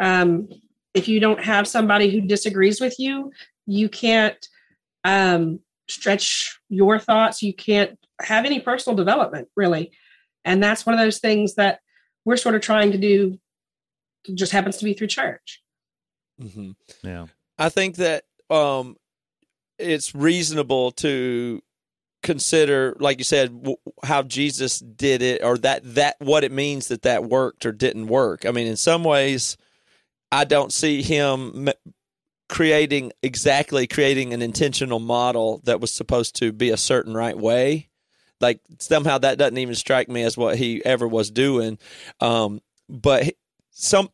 [0.00, 0.48] Um,
[0.94, 3.30] if you don't have somebody who disagrees with you,
[3.66, 4.48] you can't
[5.04, 7.42] um, stretch your thoughts.
[7.42, 9.92] You can't have any personal development, really.
[10.44, 11.80] And that's one of those things that
[12.24, 13.38] we're sort of trying to do
[14.34, 15.62] just happens to be through church.
[16.40, 16.70] Mm-hmm.
[17.02, 17.26] Yeah,
[17.58, 18.96] I think that um,
[19.78, 21.62] it's reasonable to
[22.22, 26.88] consider, like you said, w- how Jesus did it, or that that what it means
[26.88, 28.46] that that worked or didn't work.
[28.46, 29.56] I mean, in some ways,
[30.30, 31.68] I don't see him
[32.48, 37.88] creating exactly creating an intentional model that was supposed to be a certain right way
[38.40, 41.78] like somehow that doesn't even strike me as what he ever was doing
[42.20, 43.34] um, but
[43.78, 44.10] some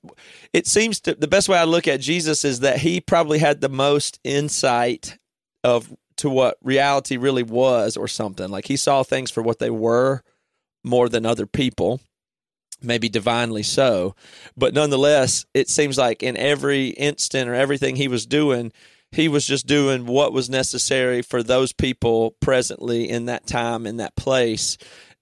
[0.52, 3.60] it seems to the best way I look at Jesus is that he probably had
[3.60, 5.18] the most insight
[5.64, 8.50] of to what reality really was or something.
[8.50, 10.22] Like he saw things for what they were
[10.84, 12.00] more than other people,
[12.82, 14.14] maybe divinely so.
[14.54, 18.70] But nonetheless, it seems like in every instant or everything he was doing,
[19.10, 23.96] he was just doing what was necessary for those people presently in that time in
[23.96, 24.76] that place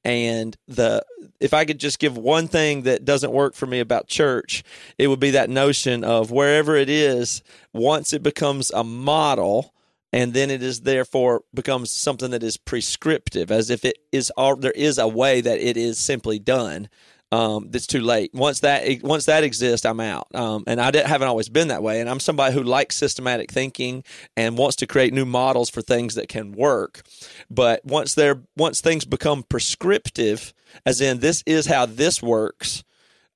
[0.05, 1.05] and the
[1.41, 4.63] if I could just give one thing that doesn't work for me about church,
[4.99, 7.43] it would be that notion of wherever it is,
[7.73, 9.73] once it becomes a model,
[10.13, 14.57] and then it is therefore becomes something that is prescriptive, as if it is all
[14.57, 16.89] there is a way that it is simply done
[17.33, 18.35] um, that's too late.
[18.35, 20.29] Once that once that exists, I'm out.
[20.35, 22.01] Um, and I haven't always been that way.
[22.01, 24.05] And I'm somebody who likes systematic thinking
[24.37, 27.03] and wants to create new models for things that can work.
[27.51, 30.53] But once they're once things become prescriptive,
[30.85, 32.85] as in this is how this works,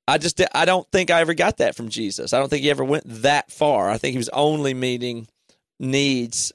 [0.07, 2.33] I just I don't think I ever got that from Jesus.
[2.33, 3.89] I don't think he ever went that far.
[3.89, 5.27] I think he was only meeting
[5.79, 6.53] needs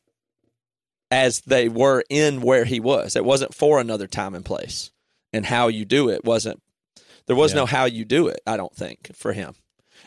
[1.11, 3.17] as they were in where he was.
[3.17, 4.93] It wasn't for another time and place.
[5.33, 6.63] And how you do it wasn't
[7.27, 7.61] there was Yeah.
[7.61, 9.55] no how you do it, I don't think, for him.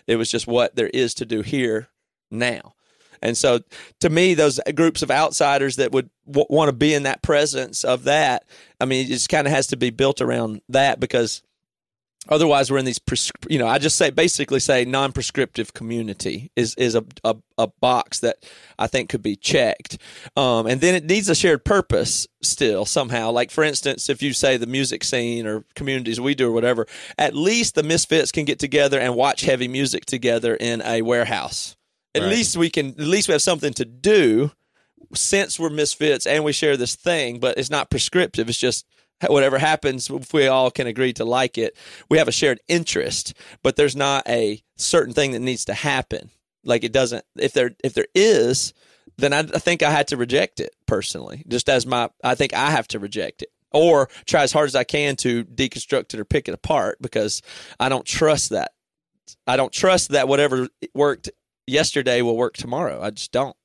[0.07, 1.88] It was just what there is to do here
[2.32, 2.74] now.
[3.22, 3.59] And so
[4.01, 7.84] to me, those groups of outsiders that would w- want to be in that presence
[7.84, 8.45] of that,
[8.80, 11.41] I mean, it just kind of has to be built around that because
[12.30, 16.76] otherwise we're in these, pres- you know, I just say basically say non-prescriptive community is,
[16.76, 18.38] is a, a, a box that
[18.80, 19.97] I think could be checked.
[20.36, 23.32] Um, and then it needs a shared purpose still somehow.
[23.32, 26.88] Like for instance, if you say the music scene or communities we do or whatever,
[27.17, 31.76] at least the misfits can get together and watch heavy music together in a warehouse.
[32.13, 32.32] At Right.
[32.32, 34.51] least we can, at least we have something to do
[35.13, 38.49] since we're misfits and we share this thing, but it's not prescriptive.
[38.49, 38.86] It's just
[39.32, 41.78] whatever happens, if we all can agree to like it,
[42.09, 46.30] we have a shared interest, but there's not a certain thing that needs to happen.
[46.63, 48.73] Like it doesn't, if there, if there is,
[49.17, 52.53] then I, I think I had to reject it personally, just as my, I think
[52.53, 56.19] I have to reject it or try as hard as I can to deconstruct it
[56.19, 57.41] or pick it apart because
[57.80, 58.71] I don't trust that.
[59.47, 61.30] I don't trust that whatever worked
[61.67, 63.01] yesterday will work tomorrow.
[63.01, 63.55] I just don't.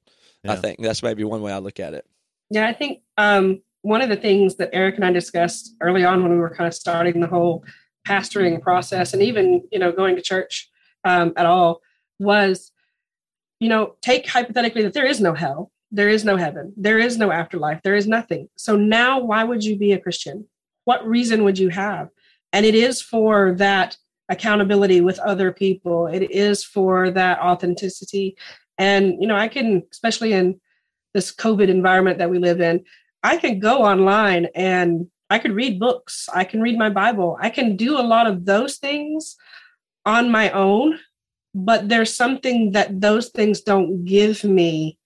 [0.47, 2.07] I think that's maybe one way I look at it.
[2.49, 6.23] Yeah, I think um, one of the things that Eric and I discussed early on
[6.23, 7.65] when we were kind of starting the whole
[8.07, 10.71] pastoring process and even, you know, going to church
[11.05, 11.81] um, at all
[12.19, 12.73] was,
[13.59, 17.17] you know, take hypothetically that there is no hell, there is no heaven, there is
[17.17, 18.49] no afterlife, there is nothing.
[18.57, 20.47] So now why would you be a Christian?
[20.85, 22.09] What reason would you have?
[22.53, 23.97] And it is for that
[24.29, 28.37] accountability with other people, it is for that authenticity.
[28.79, 30.61] And, you know, I can, especially in
[31.13, 32.85] this COVID environment that we live in,
[33.23, 36.29] I can go online and I could read books.
[36.35, 37.37] I can read my Bible.
[37.41, 39.37] I can do a lot of those things
[40.05, 40.99] on my own,
[41.55, 44.99] but there's something that those things don't give me,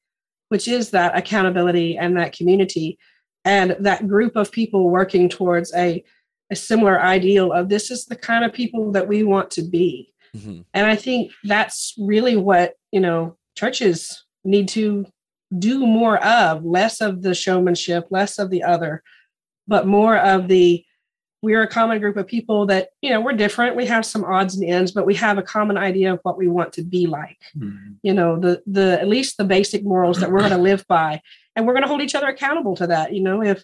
[0.48, 2.98] which is that accountability and that community
[3.44, 6.02] and that group of people working towards a,
[6.50, 10.12] a similar ideal of this is the kind of people that we want to be.
[10.34, 10.62] Mm-hmm.
[10.72, 15.06] And I think that's really what, you know, churches need to
[15.56, 19.02] do more of, less of the showmanship, less of the other,
[19.66, 20.84] but more of the
[21.42, 23.76] we're a common group of people that, you know, we're different.
[23.76, 26.48] We have some odds and ends, but we have a common idea of what we
[26.48, 27.36] want to be like.
[27.54, 27.96] Mhm.
[28.02, 31.20] You know, the the at least the basic morals that we're going to live by.
[31.54, 33.12] And we're going to hold each other accountable to that.
[33.12, 33.62] You know, if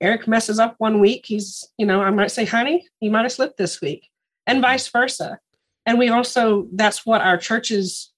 [0.00, 3.32] Eric messes up one week, he's, you know, I might say, honey, you might have
[3.32, 4.10] slipped this week,
[4.46, 5.38] and vice versa.
[5.86, 8.11] And we also, that's what our churches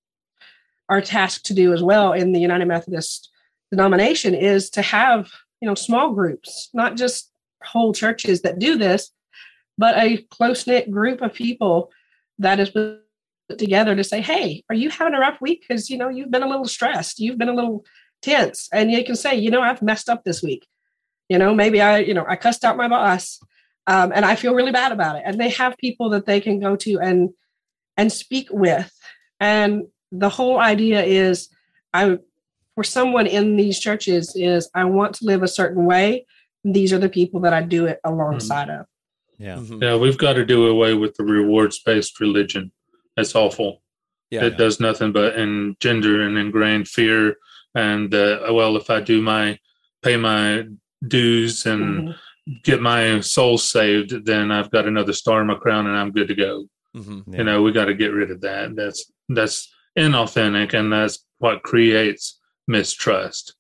[0.88, 3.30] are tasked to do as well in the United Methodist
[3.70, 5.30] denomination is to have,
[5.60, 7.30] you know, small groups, not just
[7.62, 9.10] whole churches that do this,
[9.78, 11.90] but a close knit group of people
[12.38, 13.00] that is put
[13.58, 15.64] together to say, hey, are you having a rough week?
[15.66, 17.84] Because, you know, you've been a little stressed, you've been a little
[18.22, 18.68] tense.
[18.72, 20.66] And you can say, you know, I've messed up this week.
[21.28, 23.40] You know, maybe I, you know, I cussed out my boss
[23.86, 25.22] um, and I feel really bad about it.
[25.24, 27.30] And they have people that they can go to and
[27.96, 28.92] and speak with.
[29.40, 29.84] And
[30.18, 31.48] the whole idea is
[31.92, 32.18] I
[32.74, 36.26] for someone in these churches is I want to live a certain way.
[36.64, 38.86] These are the people that I do it alongside of.
[39.38, 39.56] Yeah.
[39.56, 39.82] Mhm.
[39.82, 42.72] Yeah, we've got to do away with the rewards based religion.
[43.16, 43.82] That's awful.
[44.30, 44.44] Yeah.
[44.44, 47.36] It does nothing but engender and ingrained fear.
[47.74, 49.58] And uh, well, if I do my
[50.02, 50.64] pay my
[51.06, 52.14] dues and Mhm.
[52.62, 56.28] get my soul saved, then I've got another star in my crown and I'm good
[56.28, 56.66] to go.
[56.94, 57.38] Yeah.
[57.38, 58.74] You know, we got to get rid of that.
[58.76, 63.54] That's that's inauthentic, and that's what creates mistrust.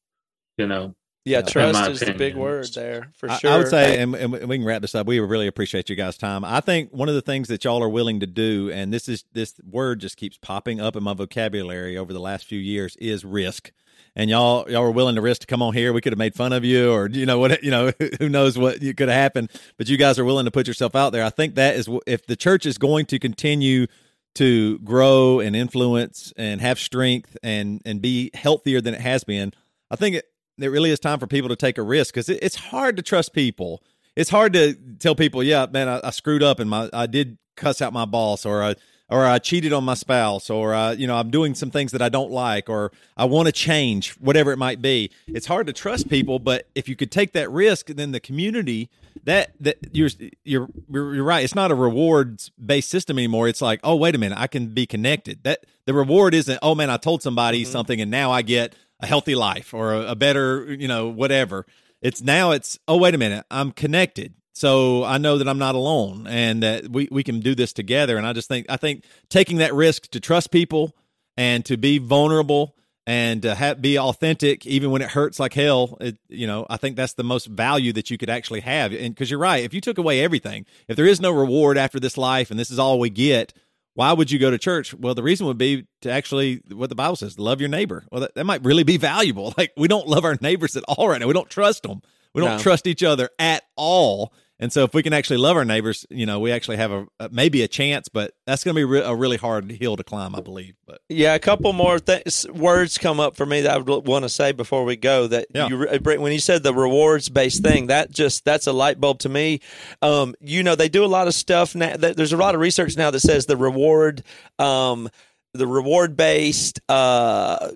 [0.56, 3.50] You know, Yeah, In trust my is the big word there for I, sure.
[3.50, 5.06] I would say, and, and we can wrap this up.
[5.06, 6.44] We really appreciate you guys' time.
[6.44, 9.24] I think one of the things that y'all are willing to do, and this is
[9.32, 13.24] this word just keeps popping up in my vocabulary over the last few years, is
[13.24, 13.72] risk.
[14.16, 15.92] And y'all, y'all were willing to risk to come on here.
[15.92, 18.56] We could have made fun of you, or you know what, you know, who knows
[18.56, 19.50] what you could have happened.
[19.76, 21.24] But you guys are willing to put yourself out there.
[21.24, 23.86] I think that is if the church is going to continue
[24.34, 29.52] to grow and influence and have strength and and be healthier than it has been.
[29.90, 30.26] I think it,
[30.58, 33.02] it really is time for people to take a risk because it, it's hard to
[33.02, 33.82] trust people.
[34.16, 37.38] It's hard to tell people, yeah, man, I, I screwed up and my I did
[37.56, 38.74] cuss out my boss or I
[39.08, 42.02] or I cheated on my spouse or I, you know I'm doing some things that
[42.02, 45.10] I don't like or I want to change whatever it might be.
[45.26, 48.90] It's hard to trust people, but if you could take that risk, then the community
[49.22, 50.10] that that you're
[50.44, 51.44] you're you're right.
[51.44, 53.48] It's not a rewards based system anymore.
[53.48, 55.44] It's like, oh wait a minute, I can be connected.
[55.44, 57.72] That the reward isn't, oh man, I told somebody mm-hmm.
[57.72, 61.66] something and now I get a healthy life or a, a better, you know, whatever.
[62.02, 65.74] It's now it's, oh wait a minute, I'm connected so I know that I'm not
[65.74, 68.16] alone and that we, we can do this together.
[68.16, 70.94] And I just think I think taking that risk to trust people
[71.36, 72.76] and to be vulnerable
[73.06, 76.76] and uh, have, be authentic even when it hurts like hell it, you know i
[76.76, 78.92] think that's the most value that you could actually have.
[78.92, 82.00] And because you're right if you took away everything if there is no reward after
[82.00, 83.52] this life and this is all we get
[83.96, 84.92] why would you go to church?
[84.92, 88.04] Well the reason would be to actually what the bible says love your neighbor.
[88.10, 89.54] Well that, that might really be valuable.
[89.58, 91.26] Like we don't love our neighbors at all right now.
[91.26, 92.02] We don't trust them
[92.34, 92.58] we don't No.
[92.58, 96.26] trust each other at all and so if we can actually love our neighbors you
[96.26, 99.00] know we actually have a, a maybe a chance but that's going to be re-
[99.02, 102.98] a really hard hill to climb i believe but Yeah, a couple more th- words
[102.98, 105.26] come up for me that I would want to say before we go.
[105.26, 105.68] That Yeah.
[105.68, 105.78] you
[106.20, 109.60] when you said the rewards based thing, that just that's a light bulb to me.
[110.02, 111.96] Um, you know, they do a lot of stuff now.
[111.96, 114.22] th- There's a lot of research now that says the reward,
[114.58, 115.08] um,
[115.54, 116.80] the reward based.
[116.88, 117.70] Uh,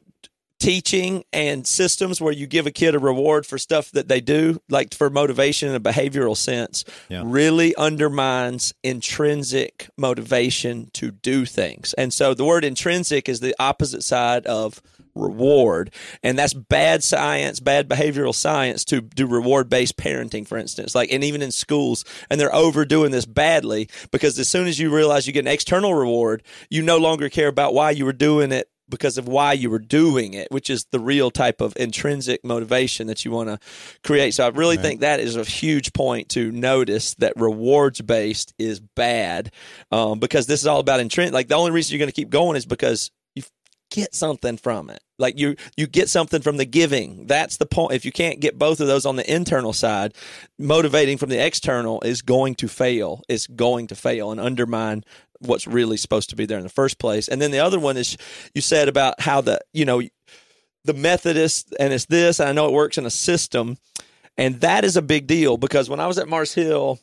[0.59, 4.61] teaching and systems where you give a kid a reward for stuff that they do
[4.69, 7.23] like for motivation in a behavioral sense Yeah.
[7.25, 11.95] really undermines intrinsic motivation to do things.
[11.95, 14.83] And so the word intrinsic is the opposite side of
[15.15, 15.93] reward.
[16.23, 20.95] And that's bad science bad behavioral science to do reward based parenting for instance.
[20.95, 24.95] Like and even in schools and they're overdoing this badly because as soon as you
[24.95, 28.53] realize you get an external reward you no longer care about why you were doing
[28.53, 32.45] it because of why you were doing it, which is the real type of intrinsic
[32.45, 33.59] motivation that you want to
[34.03, 34.35] create.
[34.35, 38.81] So I really think that is a huge point to notice that rewards based is
[38.81, 39.53] bad
[39.91, 41.35] um, because this is all about intrinsic.
[41.35, 43.43] Like the only reason you're going to keep going is because you
[43.91, 45.01] get something from it.
[45.19, 47.27] Like you you get something from the giving.
[47.27, 47.93] That's the point.
[47.93, 50.15] If you can't get both of those on the internal side,
[50.59, 53.23] motivating from the external is going to fail.
[53.29, 55.05] It's going to fail and undermine
[55.41, 57.29] what's really supposed to be there in the first place.
[57.29, 58.17] And then the other one is
[58.55, 60.03] you said about how the you know
[60.85, 62.41] the Methodist and it's this.
[62.41, 63.77] And I know it works in a system,
[64.37, 66.99] and that is a big deal because when I was at Mars Hill,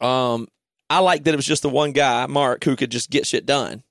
[0.00, 0.48] um,
[0.88, 3.46] I liked that it was just the one guy, Mark, who could just get shit
[3.46, 3.82] done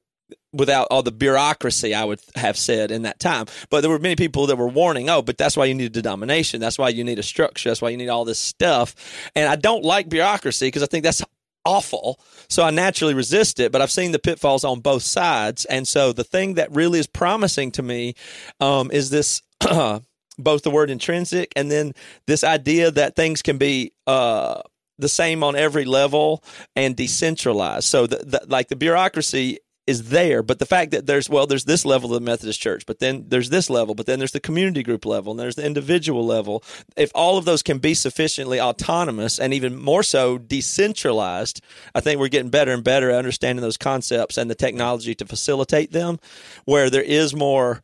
[0.54, 3.46] without all the bureaucracy I would have said in that time.
[3.70, 6.02] But there were many people that were warning, oh, but that's why you need a
[6.02, 6.62] denomination.
[6.62, 7.70] That's why you need a structure.
[7.70, 8.96] That's why you need all this stuff.
[9.36, 11.22] And I don't like bureaucracy because I think that's
[11.66, 12.20] awful.
[12.50, 15.66] So I naturally resist it, but I've seen the pitfalls on both sides.
[15.66, 18.16] And so the thing that really is promising to me
[18.60, 19.42] um, is this.
[20.38, 21.94] both the word intrinsic and then
[22.28, 24.62] this idea that things can be uh,
[24.98, 26.44] the same on every level
[26.76, 27.86] and decentralized.
[27.86, 31.66] So, the, the, like the bureaucracy is there, but the fact that there's well, there's
[31.66, 34.40] this level of the Methodist Church, but then there's this level, but then there's the
[34.40, 36.64] community group level, and there's the individual level.
[36.96, 41.62] If all of those can be sufficiently autonomous and even more so decentralized,
[41.94, 45.26] I think we're getting better and better at understanding those concepts and the technology to
[45.26, 46.20] facilitate them.
[46.66, 47.82] Where there is more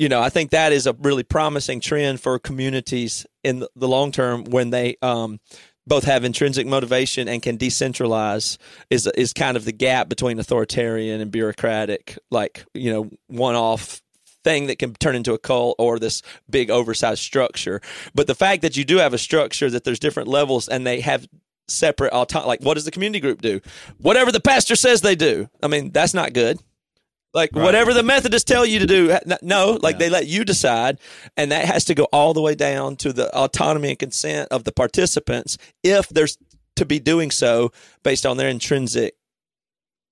[0.00, 4.12] you know, I think that is a really promising trend for communities in the long
[4.12, 5.40] term when they um,
[5.86, 8.58] both have intrinsic motivation and can decentralize.
[8.90, 14.02] Is is kind of the gap between authoritarian and bureaucratic, like you know, one off
[14.42, 17.80] thing that can turn into a cult or this big oversized structure.
[18.14, 21.00] But the fact that you do have a structure that there's different levels and they
[21.00, 21.26] have
[21.68, 23.60] separate auto- like what does the community group do?
[23.98, 25.48] Whatever the pastor says they do.
[25.62, 26.58] I mean, that's not good.
[27.32, 27.62] Like Right.
[27.64, 29.98] whatever the Methodists tell you to do, no, like Yeah.
[29.98, 30.98] they let you decide,
[31.36, 34.64] and that has to go all the way down to the autonomy and consent of
[34.64, 36.36] the participants if there's
[36.76, 37.70] to be doing so
[38.02, 39.14] based on their intrinsic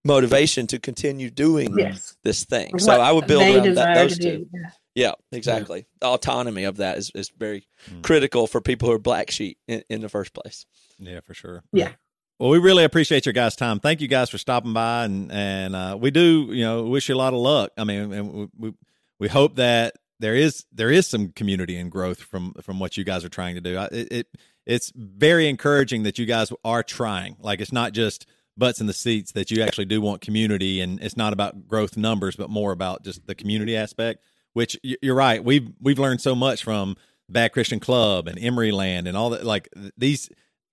[0.04, 2.16] motivation to continue doing Yes.
[2.24, 2.78] this thing.
[2.78, 4.22] So I would build they around that, those two.
[4.38, 4.46] do.
[4.54, 4.70] Yeah.
[4.94, 5.86] Yeah, exactly.
[6.00, 8.02] The autonomy of that is, is very Mm.
[8.02, 10.66] critical for people who are black sheep in, in the first place.
[10.98, 11.62] Yeah, for sure.
[11.72, 11.92] Yeah.
[12.38, 13.80] Well, we really appreciate your guys' time.
[13.80, 17.14] Thank you guys for stopping by, and and uh, we do, you know, wish you
[17.14, 17.72] a lot of luck.
[17.76, 18.72] I mean, we,
[19.18, 23.02] we hope that there is there is some community and growth from from what you
[23.02, 23.78] guys are trying to do.
[23.90, 24.26] It, it
[24.66, 27.36] it's very encouraging that you guys are trying.
[27.40, 28.26] Like it's not just
[28.56, 31.96] butts in the seats that you actually do want community, and it's not about growth
[31.96, 34.22] numbers, but more about just the community aspect.
[34.52, 35.42] Which you're right.
[35.42, 36.96] We've we've learned so much from
[37.28, 39.44] Bad Christian Club and Emery Land and all that.
[39.44, 40.30] Like these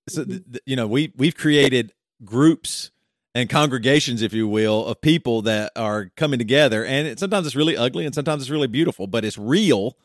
[0.08, 0.32] so mm-hmm.
[0.32, 1.94] th- th- you know we we've created
[2.24, 2.92] groups
[3.34, 6.86] and congregations if you will of people that are coming together.
[6.86, 9.98] And it, sometimes it's really ugly and sometimes it's really beautiful but it's real.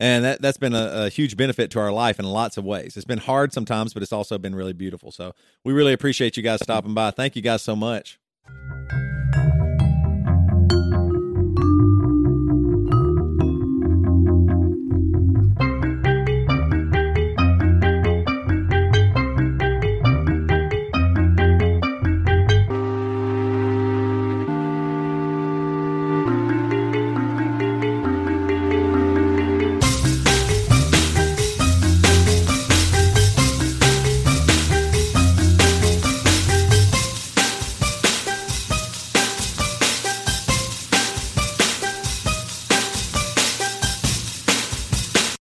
[0.00, 2.96] And that that's been a, a huge benefit to our life in lots of ways.
[2.96, 5.12] It's been hard sometimes but it's also been really beautiful.
[5.12, 5.34] So
[5.64, 7.10] we really appreciate you guys stopping by.
[7.10, 8.18] Thank you guys so much